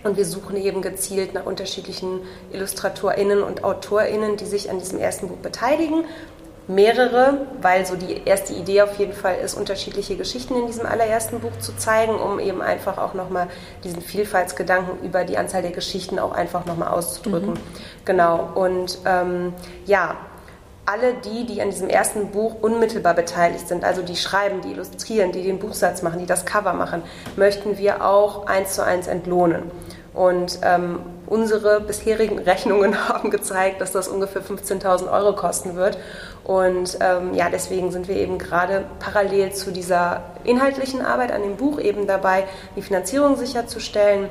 Und 0.09 0.17
wir 0.17 0.25
suchen 0.25 0.57
eben 0.57 0.81
gezielt 0.81 1.35
nach 1.35 1.45
unterschiedlichen 1.45 2.21
IllustratorInnen 2.51 3.43
und 3.43 3.63
AutorInnen, 3.63 4.39
die 4.39 4.47
sich 4.47 4.71
an 4.71 4.79
diesem 4.79 4.99
ersten 4.99 5.29
Buch 5.29 5.37
beteiligen. 5.37 6.05
Mehrere, 6.67 7.47
weil 7.61 7.85
so 7.85 7.95
die 7.95 8.23
erste 8.25 8.55
Idee 8.55 8.83
auf 8.83 8.99
jeden 8.99 9.13
Fall 9.13 9.37
ist, 9.37 9.55
unterschiedliche 9.55 10.17
Geschichten 10.17 10.55
in 10.55 10.67
diesem 10.67 10.87
allerersten 10.87 11.41
Buch 11.41 11.59
zu 11.61 11.77
zeigen, 11.77 12.15
um 12.15 12.39
eben 12.41 12.63
einfach 12.63 12.97
auch 12.99 13.13
nochmal 13.13 13.49
diesen 13.85 14.01
Vielfaltsgedanken 14.01 15.07
über 15.07 15.25
die 15.25 15.37
Anzahl 15.37 15.63
der 15.63 15.73
Geschichten 15.73 16.19
auch 16.19 16.33
einfach 16.33 16.65
nochmal 16.65 16.89
auszudrücken. 16.89 17.53
Mhm. 17.53 17.59
Genau. 18.07 18.51
Und 18.55 18.99
ähm, 19.05 19.53
ja, 19.85 20.17
alle 20.87 21.13
die, 21.23 21.45
die 21.45 21.61
an 21.61 21.69
diesem 21.69 21.91
ersten 21.91 22.31
Buch 22.31 22.57
unmittelbar 22.63 23.13
beteiligt 23.13 23.69
sind, 23.69 23.85
also 23.85 24.01
die 24.01 24.17
schreiben, 24.17 24.63
die 24.63 24.71
illustrieren, 24.71 25.33
die 25.33 25.43
den 25.43 25.59
Buchsatz 25.59 26.01
machen, 26.01 26.19
die 26.19 26.25
das 26.25 26.47
Cover 26.47 26.73
machen, 26.73 27.03
möchten 27.37 27.77
wir 27.77 28.07
auch 28.07 28.47
eins 28.47 28.73
zu 28.73 28.83
eins 28.83 29.07
entlohnen. 29.07 29.71
Und 30.19 30.59
ähm, 30.63 30.99
unsere 31.27 31.81
bisherigen 31.81 32.39
Rechnungen 32.51 33.09
haben 33.09 33.31
gezeigt, 33.31 33.81
dass 33.81 33.93
das 33.93 34.09
ungefähr 34.09 34.43
15.000 34.43 35.09
Euro 35.13 35.37
kosten 35.37 35.77
wird. 35.77 35.97
Und 36.43 36.99
ähm, 37.01 37.35
ja, 37.35 37.49
deswegen 37.51 37.93
sind 37.93 38.09
wir 38.09 38.17
eben 38.17 38.37
gerade 38.37 38.85
parallel 38.99 39.53
zu 39.53 39.71
dieser 39.71 40.23
inhaltlichen 40.43 41.03
Arbeit 41.07 41.31
an 41.31 41.43
dem 41.43 41.55
Buch 41.57 41.79
eben 41.79 42.09
dabei, 42.09 42.49
die 42.75 42.83
Finanzierung 42.83 43.37
sicherzustellen. 43.37 44.29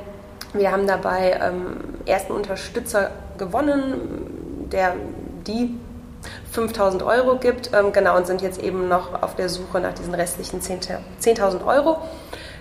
Wir 0.52 0.73
haben 0.73 0.88
dabei 0.88 1.39
ähm, 1.41 1.78
ersten 2.06 2.34
Unterstützer 2.34 3.12
gewonnen, 3.38 4.67
der 4.69 4.93
die 5.47 5.73
5000 6.52 7.02
Euro 7.04 7.38
gibt, 7.38 7.71
ähm, 7.73 7.93
genau, 7.93 8.17
und 8.17 8.28
sind 8.28 8.41
jetzt 8.41 8.62
eben 8.62 8.89
noch 8.89 9.23
auf 9.23 9.36
der 9.36 9.47
Suche 9.47 9.80
nach 9.80 9.93
diesen 9.93 10.13
restlichen 10.13 10.60
10.000 10.60 11.65
Euro. 11.65 12.00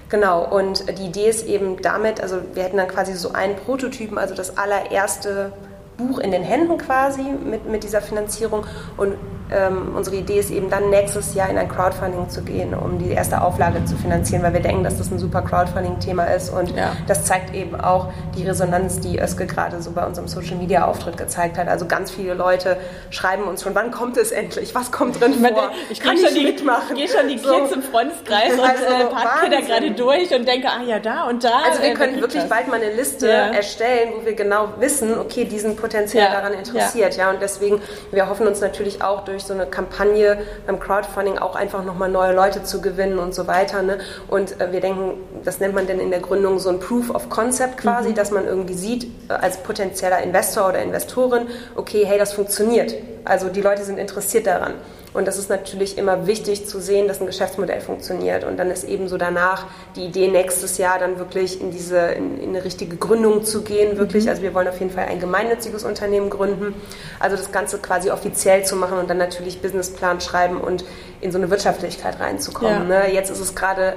Genau, 0.09 0.45
und 0.45 0.99
die 0.99 1.07
Idee 1.07 1.29
ist 1.29 1.47
eben 1.47 1.83
damit, 1.83 2.21
also 2.21 2.37
wir 2.55 2.62
hätten 2.62 2.77
dann 2.77 2.88
quasi 2.88 3.14
so 3.14 3.33
einen 3.33 3.57
Prototypen, 3.57 4.19
also 4.19 4.35
das 4.35 4.57
allererste 4.57 5.53
Buch 5.97 6.19
in 6.19 6.31
den 6.31 6.42
Händen 6.42 6.79
quasi 6.79 7.23
mit, 7.23 7.66
mit 7.66 7.83
dieser 7.83 8.01
Finanzierung. 8.01 8.64
Und 8.97 9.14
ähm, 9.51 9.95
unsere 9.97 10.17
Idee 10.17 10.39
ist 10.39 10.51
eben 10.51 10.71
dann 10.71 10.91
nächstes 10.91 11.35
Jahr 11.35 11.49
in 11.49 11.59
ein 11.59 11.69
Crowdfunding 11.69 12.29
zu 12.29 12.43
gehen, 12.43 12.75
um 12.75 12.99
die 12.99 13.11
erste 13.11 13.43
Auflage 13.43 13.85
zu 13.85 13.97
finanzieren, 13.97 14.43
weil 14.43 14.53
wir 14.53 14.61
denken, 14.61 14.83
dass 14.83 14.99
das 14.99 15.11
ein 15.11 15.19
super 15.19 15.43
Crowdfunding-Thema 15.43 16.25
ist 16.25 16.51
und 16.51 16.77
ja. 16.77 16.93
das 17.07 17.25
zeigt 17.25 17.55
eben 17.55 17.81
auch 17.81 18.09
die 18.37 18.47
Resonanz, 18.47 19.01
die 19.01 19.21
Özge 19.21 19.47
gerade 19.47 19.81
so 19.83 19.93
bei 19.93 20.05
unserem 20.05 20.27
Social-Media-Auftritt 20.27 21.17
gezeigt 21.17 21.59
hat. 21.59 21.69
Also 21.69 21.87
ganz 21.87 22.11
viele 22.11 22.35
Leute 22.35 22.77
schreiben 23.11 23.45
uns 23.45 23.63
schon, 23.63 23.75
wann 23.75 23.91
kommt 23.91 24.17
es 24.17 24.33
endlich? 24.33 24.75
Was 24.75 24.91
kommt 24.91 25.21
drin 25.21 25.35
vor? 25.35 25.71
Ich 25.91 26.01
kann 26.01 26.17
ich 26.17 26.43
mitmachen? 26.43 26.97
Ich 26.97 27.07
gehe 27.07 27.09
schon 27.09 27.29
die 27.29 27.39
so. 27.39 27.55
Kids 27.55 27.73
im 27.73 27.83
Freundeskreis 27.83 28.55
und 28.55 28.61
also, 28.61 28.85
äh, 28.85 29.07
parke 29.07 29.51
da 29.51 29.61
gerade 29.61 29.93
durch 29.93 30.35
und 30.35 30.47
denke, 30.47 30.69
ah 30.69 30.83
ja, 30.85 30.99
da 30.99 31.29
und 31.29 31.45
da. 31.45 31.61
Also 31.69 31.83
wir 31.83 31.91
äh, 31.91 31.95
können 31.95 32.21
wirklich 32.21 32.43
das. 32.43 32.51
bald 32.51 32.69
mal 32.69 32.81
eine 32.81 32.93
Liste 32.93 33.29
ja. 33.29 33.49
erstellen, 33.49 34.11
wo 34.17 34.27
wir 34.27 34.35
genau 34.35 34.71
wissen, 34.79 35.19
okay, 35.19 35.45
die 35.45 35.59
sind 35.59 35.77
potenziell 35.77 36.25
ja. 36.25 36.33
daran 36.33 36.53
interessiert. 36.53 37.17
Ja. 37.17 37.31
und 37.31 37.41
deswegen, 37.41 37.81
wir 38.11 38.29
hoffen 38.29 38.47
uns 38.47 38.61
natürlich 38.61 39.03
auch 39.03 39.25
durch 39.25 39.36
durch 39.37 39.44
so 39.44 39.53
eine 39.53 39.66
Kampagne 39.66 40.38
beim 40.66 40.81
Crowdfunding 40.81 41.38
auch 41.38 41.55
einfach 41.57 41.85
nochmal 41.85 42.09
neue 42.09 42.35
Leute 42.35 42.62
zu 42.62 42.81
gewinnen 42.81 43.18
und 43.18 43.35
so 43.35 43.46
weiter. 43.46 43.83
Ne? 43.83 43.99
Und 44.29 44.61
äh, 44.61 44.72
wir 44.72 44.81
denken, 44.81 45.18
das 45.44 45.61
nennt 45.61 45.75
man 45.75 45.87
denn 45.87 46.01
in 46.01 46.11
der 46.11 46.20
Gründung 46.20 46.59
so 46.59 46.70
ein 46.70 46.81
Proof 46.81 47.11
of 47.11 47.29
Concept 47.29 47.77
quasi, 47.77 48.11
mhm. 48.11 48.14
dass 48.14 48.31
man 48.31 48.46
irgendwie 48.46 48.75
sieht, 48.75 49.05
äh, 49.29 49.35
als 49.35 49.59
potenzieller 49.59 50.22
Investor 50.22 50.70
oder 50.70 50.83
Investorin, 50.83 51.49
okay, 51.75 52.05
hey, 52.07 52.18
das 52.18 52.33
funktioniert. 52.33 52.94
Also 53.25 53.49
die 53.49 53.61
Leute 53.61 53.85
sind 53.85 53.99
interessiert 53.99 54.46
daran. 54.46 54.75
Und 55.16 55.26
das 55.26 55.38
ist 55.38 55.48
natürlich 55.48 55.96
immer 55.96 56.26
wichtig 56.26 56.66
zu 56.66 56.79
sehen, 56.79 57.09
dass 57.09 57.20
ein 57.20 57.26
Geschäftsmodell 57.26 57.81
funktioniert. 57.81 58.44
Und 58.44 58.59
dann 58.59 58.70
ist 58.70 58.85
eben 58.85 59.09
so 59.09 59.16
danach 59.16 59.64
die 59.96 60.05
Idee, 60.05 60.29
nächstes 60.29 60.76
Jahr 60.76 60.98
dann 60.98 61.18
wirklich 61.18 61.59
in 61.61 61.70
diese, 61.70 61.98
in, 61.98 62.38
in 62.38 62.50
eine 62.50 62.64
richtige 62.64 62.96
Gründung 62.96 63.42
zu 63.42 63.62
gehen, 63.62 63.96
wirklich. 63.96 64.24
Mhm. 64.24 64.31
Also 64.31 64.42
wir 64.42 64.52
wollen 64.52 64.68
auf 64.68 64.79
jeden 64.79 64.90
Fall 64.92 65.07
ein 65.07 65.18
gemeinnütziges 65.18 65.85
Unternehmen 65.85 66.29
gründen. 66.29 66.74
Also 67.18 67.37
das 67.37 67.50
Ganze 67.50 67.79
quasi 67.79 68.11
offiziell 68.11 68.64
zu 68.64 68.76
machen 68.76 68.98
und 68.98 69.09
dann 69.09 69.16
natürlich 69.16 69.62
Businessplan 69.62 70.20
schreiben 70.20 70.61
und 70.61 70.85
in 71.22 71.33
so 71.33 71.38
eine 71.38 71.48
Wirtschaftlichkeit 71.48 72.20
reinzukommen. 72.20 72.90
Ja. 72.90 73.00
Ne? 73.00 73.14
Jetzt 73.14 73.31
ist 73.31 73.40
es 73.40 73.55
gerade 73.55 73.94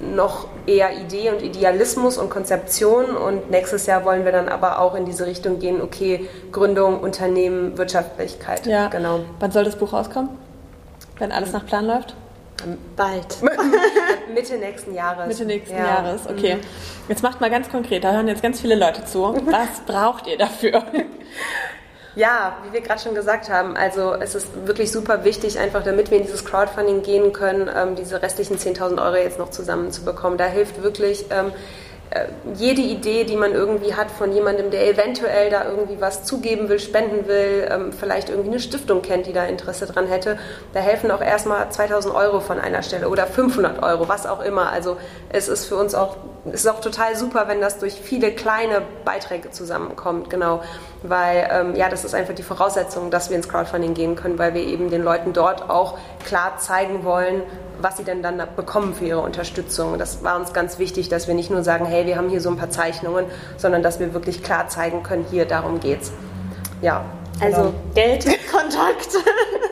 noch 0.00 0.48
eher 0.66 0.96
Idee 0.98 1.30
und 1.30 1.42
Idealismus 1.42 2.18
und 2.18 2.28
Konzeption 2.30 3.16
und 3.16 3.50
nächstes 3.50 3.86
Jahr 3.86 4.04
wollen 4.04 4.24
wir 4.24 4.32
dann 4.32 4.48
aber 4.48 4.80
auch 4.80 4.94
in 4.94 5.06
diese 5.06 5.26
Richtung 5.26 5.58
gehen, 5.58 5.80
okay, 5.80 6.28
Gründung, 6.52 7.00
Unternehmen, 7.00 7.78
Wirtschaftlichkeit. 7.78 8.66
Ja. 8.66 8.88
Genau. 8.88 9.20
Wann 9.40 9.50
soll 9.50 9.64
das 9.64 9.76
Buch 9.76 9.92
rauskommen? 9.92 10.28
Wenn 11.18 11.32
alles 11.32 11.52
nach 11.52 11.66
Plan 11.66 11.86
läuft? 11.86 12.14
Bald. 12.96 13.38
Mitte 14.34 14.58
nächsten 14.58 14.94
Jahres. 14.94 15.28
Mitte 15.28 15.44
nächsten 15.44 15.76
ja. 15.76 15.84
Jahres, 15.84 16.26
okay. 16.26 16.56
Mhm. 16.56 16.60
Jetzt 17.08 17.22
macht 17.22 17.40
mal 17.40 17.50
ganz 17.50 17.70
konkret, 17.70 18.02
da 18.02 18.12
hören 18.12 18.26
jetzt 18.28 18.42
ganz 18.42 18.60
viele 18.60 18.74
Leute 18.74 19.04
zu. 19.04 19.22
Was 19.46 19.80
braucht 19.86 20.26
ihr 20.26 20.36
dafür? 20.36 20.82
Ja, 22.16 22.56
wie 22.64 22.72
wir 22.72 22.80
gerade 22.80 23.00
schon 23.00 23.14
gesagt 23.14 23.48
haben, 23.48 23.76
also 23.76 24.12
es 24.14 24.34
ist 24.34 24.66
wirklich 24.66 24.90
super 24.90 25.22
wichtig, 25.22 25.60
einfach 25.60 25.84
damit 25.84 26.10
wir 26.10 26.18
in 26.18 26.24
dieses 26.24 26.44
Crowdfunding 26.44 27.02
gehen 27.02 27.32
können, 27.32 27.70
ähm, 27.72 27.94
diese 27.94 28.20
restlichen 28.20 28.56
10.000 28.56 29.00
Euro 29.00 29.14
jetzt 29.16 29.38
noch 29.38 29.50
zusammenzubekommen. 29.50 30.36
Da 30.36 30.46
hilft 30.46 30.82
wirklich 30.82 31.26
ähm, 31.30 31.48
äh, 31.48 31.50
jede 32.54 32.80
Idee, 32.80 33.24
die 33.24 33.36
man 33.36 33.52
irgendwie 33.52 33.94
hat 33.94 34.10
von 34.10 34.32
jemandem, 34.32 34.70
der 34.70 34.88
eventuell 34.88 35.50
da 35.50 35.68
irgendwie 35.68 36.00
was 36.00 36.24
zugeben 36.24 36.68
will, 36.68 36.78
spenden 36.78 37.28
will, 37.28 37.68
ähm, 37.70 37.92
vielleicht 37.92 38.30
irgendwie 38.30 38.50
eine 38.50 38.60
Stiftung 38.60 39.02
kennt, 39.02 39.26
die 39.26 39.32
da 39.32 39.44
Interesse 39.44 39.86
dran 39.86 40.06
hätte, 40.06 40.38
da 40.72 40.80
helfen 40.80 41.10
auch 41.10 41.20
erstmal 41.20 41.70
2000 41.70 42.14
Euro 42.14 42.40
von 42.40 42.58
einer 42.58 42.82
Stelle 42.82 43.08
oder 43.08 43.26
500 43.26 43.82
Euro, 43.82 44.08
was 44.08 44.26
auch 44.26 44.42
immer. 44.42 44.70
Also 44.70 44.96
es 45.28 45.48
ist 45.48 45.66
für 45.66 45.76
uns 45.76 45.94
auch, 45.94 46.16
es 46.46 46.64
ist 46.64 46.66
auch 46.66 46.80
total 46.80 47.14
super, 47.14 47.46
wenn 47.46 47.60
das 47.60 47.78
durch 47.78 47.94
viele 47.94 48.32
kleine 48.32 48.82
Beiträge 49.04 49.50
zusammenkommt, 49.50 50.30
genau. 50.30 50.62
Weil 51.02 51.48
ähm, 51.50 51.76
ja, 51.76 51.88
das 51.88 52.04
ist 52.04 52.14
einfach 52.14 52.34
die 52.34 52.42
Voraussetzung, 52.42 53.10
dass 53.10 53.30
wir 53.30 53.36
ins 53.36 53.48
Crowdfunding 53.48 53.94
gehen 53.94 54.16
können, 54.16 54.38
weil 54.38 54.54
wir 54.54 54.62
eben 54.62 54.90
den 54.90 55.02
Leuten 55.02 55.32
dort 55.32 55.70
auch 55.70 55.98
klar 56.24 56.58
zeigen 56.58 57.04
wollen, 57.04 57.42
was 57.80 57.96
sie 57.96 58.04
denn 58.04 58.22
dann 58.22 58.42
bekommen 58.56 58.94
für 58.94 59.04
ihre 59.04 59.20
Unterstützung. 59.20 59.98
Das 59.98 60.24
war 60.24 60.36
uns 60.36 60.52
ganz 60.52 60.78
wichtig, 60.78 61.08
dass 61.08 61.28
wir 61.28 61.34
nicht 61.34 61.50
nur 61.50 61.62
sagen, 61.62 61.86
hey, 61.86 62.06
wir 62.06 62.16
haben 62.16 62.28
hier 62.28 62.40
so 62.40 62.50
ein 62.50 62.56
paar 62.56 62.70
Zeichnungen, 62.70 63.26
sondern 63.56 63.82
dass 63.82 64.00
wir 64.00 64.12
wirklich 64.14 64.42
klar 64.42 64.68
zeigen 64.68 65.02
können, 65.02 65.24
hier, 65.30 65.44
darum 65.44 65.80
geht's. 65.80 66.12
Ja. 66.82 67.04
Also 67.40 67.56
genau. 67.56 67.74
Geld, 67.94 68.24
Kontakt. 68.50 69.08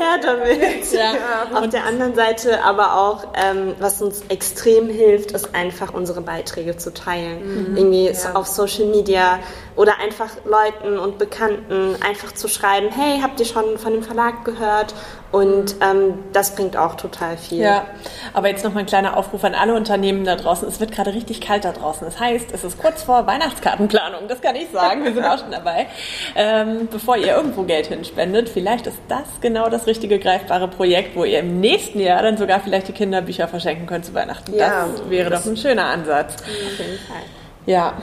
her 0.00 0.18
damit. 0.22 0.92
Ja. 0.92 1.12
Auf 1.58 1.68
der 1.68 1.84
anderen 1.84 2.14
Seite 2.14 2.62
aber 2.64 2.96
auch, 2.96 3.28
ähm, 3.34 3.74
was 3.78 4.02
uns 4.02 4.22
extrem 4.28 4.88
hilft, 4.88 5.32
ist 5.32 5.54
einfach 5.54 5.92
unsere 5.92 6.20
Beiträge 6.20 6.76
zu 6.76 6.92
teilen. 6.92 7.72
Mhm. 7.72 7.76
Irgendwie 7.76 8.06
ja. 8.06 8.34
auf 8.34 8.46
Social 8.46 8.86
Media 8.86 9.38
oder 9.80 9.98
einfach 9.98 10.28
Leuten 10.44 10.98
und 10.98 11.16
Bekannten 11.16 11.96
einfach 12.06 12.32
zu 12.32 12.48
schreiben, 12.48 12.88
hey, 12.90 13.20
habt 13.22 13.40
ihr 13.40 13.46
schon 13.46 13.78
von 13.78 13.94
dem 13.94 14.02
Verlag 14.02 14.44
gehört? 14.44 14.94
Und 15.32 15.76
ähm, 15.80 16.18
das 16.34 16.54
bringt 16.54 16.76
auch 16.76 16.96
total 16.96 17.38
viel. 17.38 17.60
Ja, 17.60 17.86
aber 18.34 18.48
jetzt 18.48 18.62
noch 18.62 18.74
mal 18.74 18.80
ein 18.80 18.86
kleiner 18.86 19.16
Aufruf 19.16 19.42
an 19.42 19.54
alle 19.54 19.74
Unternehmen 19.74 20.24
da 20.24 20.36
draußen. 20.36 20.68
Es 20.68 20.80
wird 20.80 20.92
gerade 20.92 21.14
richtig 21.14 21.40
kalt 21.40 21.64
da 21.64 21.72
draußen. 21.72 22.04
Das 22.04 22.20
heißt, 22.20 22.52
es 22.52 22.62
ist 22.62 22.78
kurz 22.78 23.04
vor 23.04 23.26
Weihnachtskartenplanung. 23.26 24.28
Das 24.28 24.42
kann 24.42 24.54
ich 24.54 24.68
sagen. 24.70 25.02
Wir 25.02 25.14
sind 25.14 25.24
auch 25.24 25.38
schon 25.38 25.50
dabei. 25.50 25.86
Ähm, 26.34 26.86
bevor 26.90 27.16
ihr 27.16 27.34
irgendwo 27.34 27.62
Geld 27.62 27.86
hinspendet, 27.86 28.50
vielleicht 28.50 28.86
ist 28.86 28.98
das 29.08 29.22
genau 29.40 29.70
das 29.70 29.86
richtige 29.86 30.18
greifbare 30.18 30.68
Projekt, 30.68 31.16
wo 31.16 31.24
ihr 31.24 31.38
im 31.38 31.58
nächsten 31.58 32.00
Jahr 32.00 32.22
dann 32.22 32.36
sogar 32.36 32.60
vielleicht 32.60 32.88
die 32.88 32.92
Kinderbücher 32.92 33.48
verschenken 33.48 33.86
könnt 33.86 34.04
zu 34.04 34.12
Weihnachten. 34.12 34.54
Ja, 34.54 34.88
das 34.92 35.08
wäre 35.08 35.30
das 35.30 35.44
doch 35.44 35.52
ein 35.52 35.56
schöner 35.56 35.86
Ansatz. 35.86 36.34
Auf 36.34 36.78
jeden 36.78 36.98
Fall. 36.98 37.22
Ja, 37.64 37.94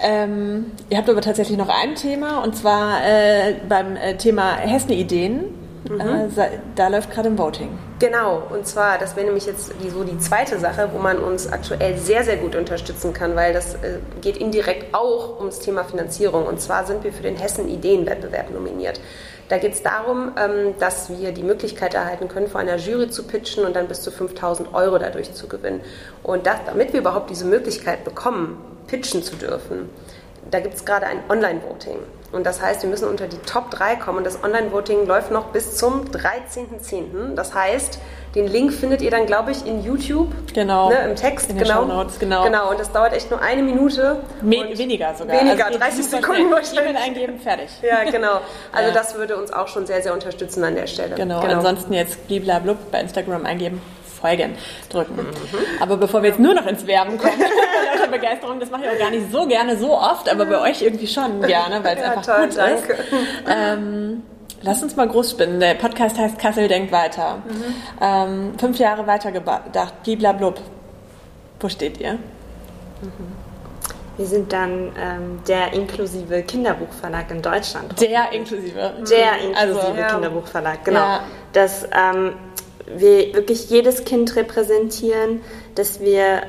ähm, 0.00 0.72
ihr 0.90 0.98
habt 0.98 1.08
aber 1.08 1.20
tatsächlich 1.20 1.58
noch 1.58 1.68
ein 1.68 1.94
Thema 1.94 2.42
und 2.42 2.56
zwar 2.56 3.04
äh, 3.06 3.54
beim 3.68 3.96
äh, 3.96 4.16
Thema 4.16 4.56
Hessen-Ideen. 4.56 5.44
Mhm. 5.88 6.00
Äh, 6.00 6.48
da 6.74 6.88
läuft 6.88 7.10
gerade 7.10 7.28
ein 7.28 7.38
Voting. 7.38 7.68
Genau, 7.98 8.42
und 8.50 8.66
zwar, 8.66 8.98
das 8.98 9.16
wäre 9.16 9.26
nämlich 9.26 9.46
jetzt 9.46 9.72
die, 9.82 9.90
so 9.90 10.02
die 10.02 10.18
zweite 10.18 10.58
Sache, 10.58 10.88
wo 10.92 10.98
man 10.98 11.18
uns 11.18 11.50
aktuell 11.50 11.98
sehr, 11.98 12.24
sehr 12.24 12.36
gut 12.38 12.56
unterstützen 12.56 13.12
kann, 13.12 13.36
weil 13.36 13.52
das 13.52 13.74
äh, 13.74 13.98
geht 14.20 14.36
indirekt 14.36 14.94
auch 14.94 15.38
ums 15.38 15.60
Thema 15.60 15.84
Finanzierung. 15.84 16.46
Und 16.46 16.60
zwar 16.60 16.86
sind 16.86 17.04
wir 17.04 17.12
für 17.12 17.22
den 17.22 17.36
Hessen-Ideenwettbewerb 17.36 18.50
nominiert. 18.50 19.00
Da 19.48 19.58
geht 19.58 19.74
es 19.74 19.82
darum, 19.82 20.32
ähm, 20.38 20.74
dass 20.80 21.10
wir 21.10 21.32
die 21.32 21.42
Möglichkeit 21.42 21.94
erhalten 21.94 22.28
können, 22.28 22.48
vor 22.48 22.60
einer 22.60 22.76
Jury 22.76 23.10
zu 23.10 23.24
pitchen 23.24 23.64
und 23.64 23.76
dann 23.76 23.88
bis 23.88 24.00
zu 24.00 24.10
5000 24.10 24.74
Euro 24.74 24.98
dadurch 24.98 25.34
zu 25.34 25.48
gewinnen. 25.48 25.82
Und 26.22 26.46
das, 26.46 26.56
damit 26.66 26.94
wir 26.94 27.00
überhaupt 27.00 27.28
diese 27.28 27.44
Möglichkeit 27.44 28.04
bekommen, 28.04 28.56
pitchen 28.86 29.22
zu 29.22 29.36
dürfen, 29.36 29.88
da 30.50 30.60
gibt 30.60 30.74
es 30.74 30.84
gerade 30.84 31.06
ein 31.06 31.18
Online-Voting. 31.28 31.98
Und 32.32 32.44
das 32.44 32.60
heißt, 32.60 32.82
wir 32.82 32.90
müssen 32.90 33.08
unter 33.08 33.28
die 33.28 33.38
Top 33.38 33.70
3 33.70 33.96
kommen. 33.96 34.18
Und 34.18 34.24
das 34.24 34.42
Online-Voting 34.42 35.06
läuft 35.06 35.30
noch 35.30 35.46
bis 35.46 35.76
zum 35.76 36.04
13.10. 36.06 37.34
Das 37.36 37.54
heißt, 37.54 38.00
den 38.34 38.48
Link 38.48 38.72
findet 38.72 39.02
ihr 39.02 39.10
dann, 39.12 39.26
glaube 39.26 39.52
ich, 39.52 39.64
in 39.64 39.84
YouTube. 39.84 40.32
Genau. 40.52 40.88
Ne, 40.88 40.98
Im 41.04 41.14
Text. 41.14 41.48
In 41.50 41.58
genau. 41.58 41.82
Shownotes, 41.82 42.18
genau. 42.18 42.42
Genau. 42.42 42.70
Und 42.70 42.80
das 42.80 42.90
dauert 42.90 43.12
echt 43.12 43.30
nur 43.30 43.40
eine 43.40 43.62
Minute. 43.62 44.16
Me 44.42 44.76
weniger 44.76 45.14
sogar. 45.14 45.40
Weniger, 45.40 45.66
also 45.66 45.78
30 45.78 46.04
Sekunden 46.04 46.50
wahrscheinlich. 46.50 46.96
Eingeben, 46.96 47.38
fertig. 47.38 47.70
Ja, 47.82 48.02
genau. 48.10 48.40
Also 48.72 48.88
ja. 48.88 48.94
das 48.94 49.14
würde 49.14 49.36
uns 49.36 49.52
auch 49.52 49.68
schon 49.68 49.86
sehr, 49.86 50.02
sehr 50.02 50.12
unterstützen 50.12 50.64
an 50.64 50.74
der 50.74 50.88
Stelle. 50.88 51.14
Genau. 51.14 51.40
genau. 51.40 51.54
Ansonsten 51.54 51.92
jetzt 51.92 52.26
bliblablub 52.26 52.90
bei 52.90 53.00
Instagram 53.00 53.46
eingeben. 53.46 53.80
Folgen 54.24 54.54
drücken. 54.88 55.16
Mhm. 55.16 55.82
Aber 55.82 55.98
bevor 55.98 56.22
wir 56.22 56.30
jetzt 56.30 56.40
nur 56.40 56.54
noch 56.54 56.66
ins 56.66 56.86
Werben 56.86 57.18
kommen, 57.18 57.38
lauter 57.94 58.10
Begeisterung, 58.10 58.58
das 58.58 58.70
mache 58.70 58.84
ich 58.84 58.90
auch 58.90 58.98
gar 58.98 59.10
nicht 59.10 59.30
so 59.30 59.46
gerne, 59.46 59.76
so 59.76 59.92
oft, 59.92 60.30
aber 60.30 60.46
bei 60.46 60.60
euch 60.60 60.80
irgendwie 60.80 61.06
schon 61.06 61.42
gerne, 61.42 61.84
weil 61.84 61.98
es 61.98 62.02
ja, 62.02 62.10
einfach 62.10 62.24
toll, 62.24 62.46
gut 62.46 62.56
danke. 62.56 62.92
ist. 62.92 63.02
Ähm, 63.46 64.22
Lass 64.62 64.82
uns 64.82 64.96
mal 64.96 65.06
groß 65.06 65.32
spinnen. 65.32 65.60
Der 65.60 65.74
Podcast 65.74 66.18
heißt 66.18 66.38
Kassel 66.38 66.68
denkt 66.68 66.90
weiter. 66.90 67.42
Mhm. 67.46 67.74
Ähm, 68.00 68.58
fünf 68.58 68.78
Jahre 68.78 69.06
weitergedacht, 69.06 70.02
bliblablub. 70.04 70.58
Wo 71.60 71.68
steht 71.68 72.00
ihr? 72.00 72.14
Mhm. 72.14 73.44
Wir 74.16 74.26
sind 74.26 74.52
dann 74.52 74.92
ähm, 74.98 75.40
der 75.46 75.74
inklusive 75.74 76.42
Kinderbuchverlag 76.44 77.30
in 77.30 77.42
Deutschland. 77.42 78.00
Der 78.00 78.32
inklusive. 78.32 78.94
Der 79.10 79.38
inklusive 79.44 79.56
also, 79.58 80.14
Kinderbuchverlag, 80.14 80.82
genau. 80.82 81.00
Ja. 81.00 81.20
Das 81.52 81.86
ähm, 81.92 82.32
wir 82.86 83.34
wirklich 83.34 83.70
jedes 83.70 84.04
Kind 84.04 84.36
repräsentieren, 84.36 85.40
dass 85.74 86.00
wir 86.00 86.42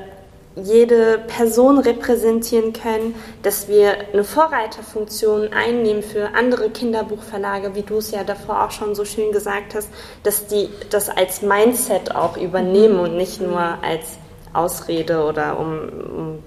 jede 0.55 1.19
Person 1.27 1.79
repräsentieren 1.79 2.71
können, 2.71 3.13
dass 3.43 3.67
wir 3.67 3.95
eine 4.13 4.23
Vorreiterfunktion 4.23 5.51
einnehmen 5.51 6.01
für 6.01 6.33
andere 6.33 6.69
Kinderbuchverlage, 6.69 7.75
wie 7.75 7.81
du 7.81 7.97
es 7.97 8.11
ja 8.11 8.23
davor 8.23 8.63
auch 8.63 8.71
schon 8.71 8.95
so 8.95 9.03
schön 9.03 9.31
gesagt 9.33 9.75
hast, 9.75 9.89
dass 10.23 10.47
die 10.47 10.69
das 10.89 11.09
als 11.09 11.41
Mindset 11.41 12.15
auch 12.15 12.37
übernehmen 12.37 12.99
und 12.99 13.17
nicht 13.17 13.41
nur 13.41 13.59
als 13.59 14.17
Ausrede 14.53 15.25
oder 15.25 15.59
um, 15.59 15.79
um 16.17 16.39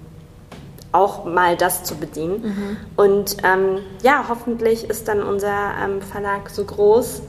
auch 0.93 1.27
mal 1.27 1.57
das 1.57 1.85
zu 1.85 1.97
bedienen. 1.97 2.43
Mhm. 2.43 2.77
Und 2.97 3.37
ähm, 3.45 3.81
ja, 4.03 4.25
hoffentlich 4.29 4.89
ist 4.89 5.07
dann 5.09 5.23
unser 5.23 5.75
ähm, 5.85 6.01
Verlag 6.01 6.49
so 6.49 6.65
groß, 6.65 7.21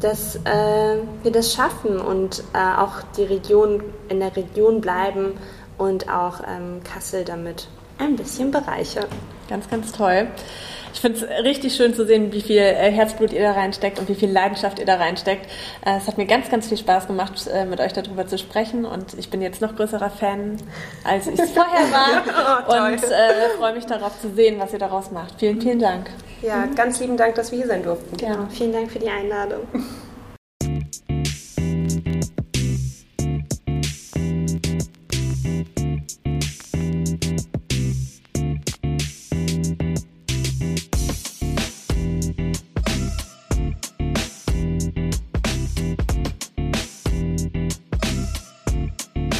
dass 0.00 0.36
äh, 0.36 0.98
wir 1.22 1.32
das 1.32 1.54
schaffen 1.54 1.98
und 1.98 2.42
äh, 2.52 2.80
auch 2.80 3.02
die 3.16 3.24
Region 3.24 3.82
in 4.08 4.20
der 4.20 4.34
Region 4.36 4.80
bleiben 4.80 5.32
und 5.78 6.08
auch 6.08 6.40
ähm, 6.46 6.82
Kassel 6.84 7.24
damit 7.24 7.68
ein 7.98 8.16
bisschen 8.16 8.50
bereichern. 8.50 9.06
Ganz, 9.48 9.68
ganz 9.68 9.92
toll. 9.92 10.28
Ich 10.94 11.00
finde 11.00 11.18
es 11.18 11.44
richtig 11.44 11.74
schön 11.74 11.92
zu 11.92 12.06
sehen, 12.06 12.32
wie 12.32 12.40
viel 12.40 12.58
äh, 12.58 12.90
Herzblut 12.90 13.32
ihr 13.32 13.42
da 13.42 13.52
reinsteckt 13.52 13.98
und 13.98 14.08
wie 14.08 14.14
viel 14.14 14.30
Leidenschaft 14.30 14.78
ihr 14.78 14.86
da 14.86 14.94
reinsteckt. 14.94 15.46
Äh, 15.84 15.98
es 15.98 16.06
hat 16.06 16.18
mir 16.18 16.26
ganz, 16.26 16.48
ganz 16.48 16.68
viel 16.68 16.78
Spaß 16.78 17.08
gemacht, 17.08 17.46
äh, 17.52 17.66
mit 17.66 17.80
euch 17.80 17.92
darüber 17.92 18.26
zu 18.26 18.38
sprechen 18.38 18.84
und 18.84 19.14
ich 19.18 19.28
bin 19.28 19.42
jetzt 19.42 19.60
noch 19.60 19.74
größerer 19.74 20.10
Fan, 20.10 20.56
als 21.02 21.26
ich 21.26 21.38
es 21.38 21.50
vorher 21.50 21.90
war 21.90 22.64
oh, 22.68 22.92
und 22.92 23.02
äh, 23.02 23.58
freue 23.58 23.74
mich 23.74 23.86
darauf 23.86 24.18
zu 24.20 24.32
sehen, 24.34 24.60
was 24.60 24.72
ihr 24.72 24.78
daraus 24.78 25.10
macht. 25.10 25.34
Vielen, 25.38 25.60
vielen 25.60 25.80
Dank. 25.80 26.10
Ja, 26.42 26.66
ganz 26.76 27.00
lieben 27.00 27.16
Dank, 27.16 27.34
dass 27.34 27.50
wir 27.50 27.58
hier 27.58 27.68
sein 27.68 27.82
durften. 27.82 28.16
Ja, 28.24 28.46
vielen 28.50 28.72
Dank 28.72 28.90
für 28.92 29.00
die 29.00 29.10
Einladung. 29.10 29.66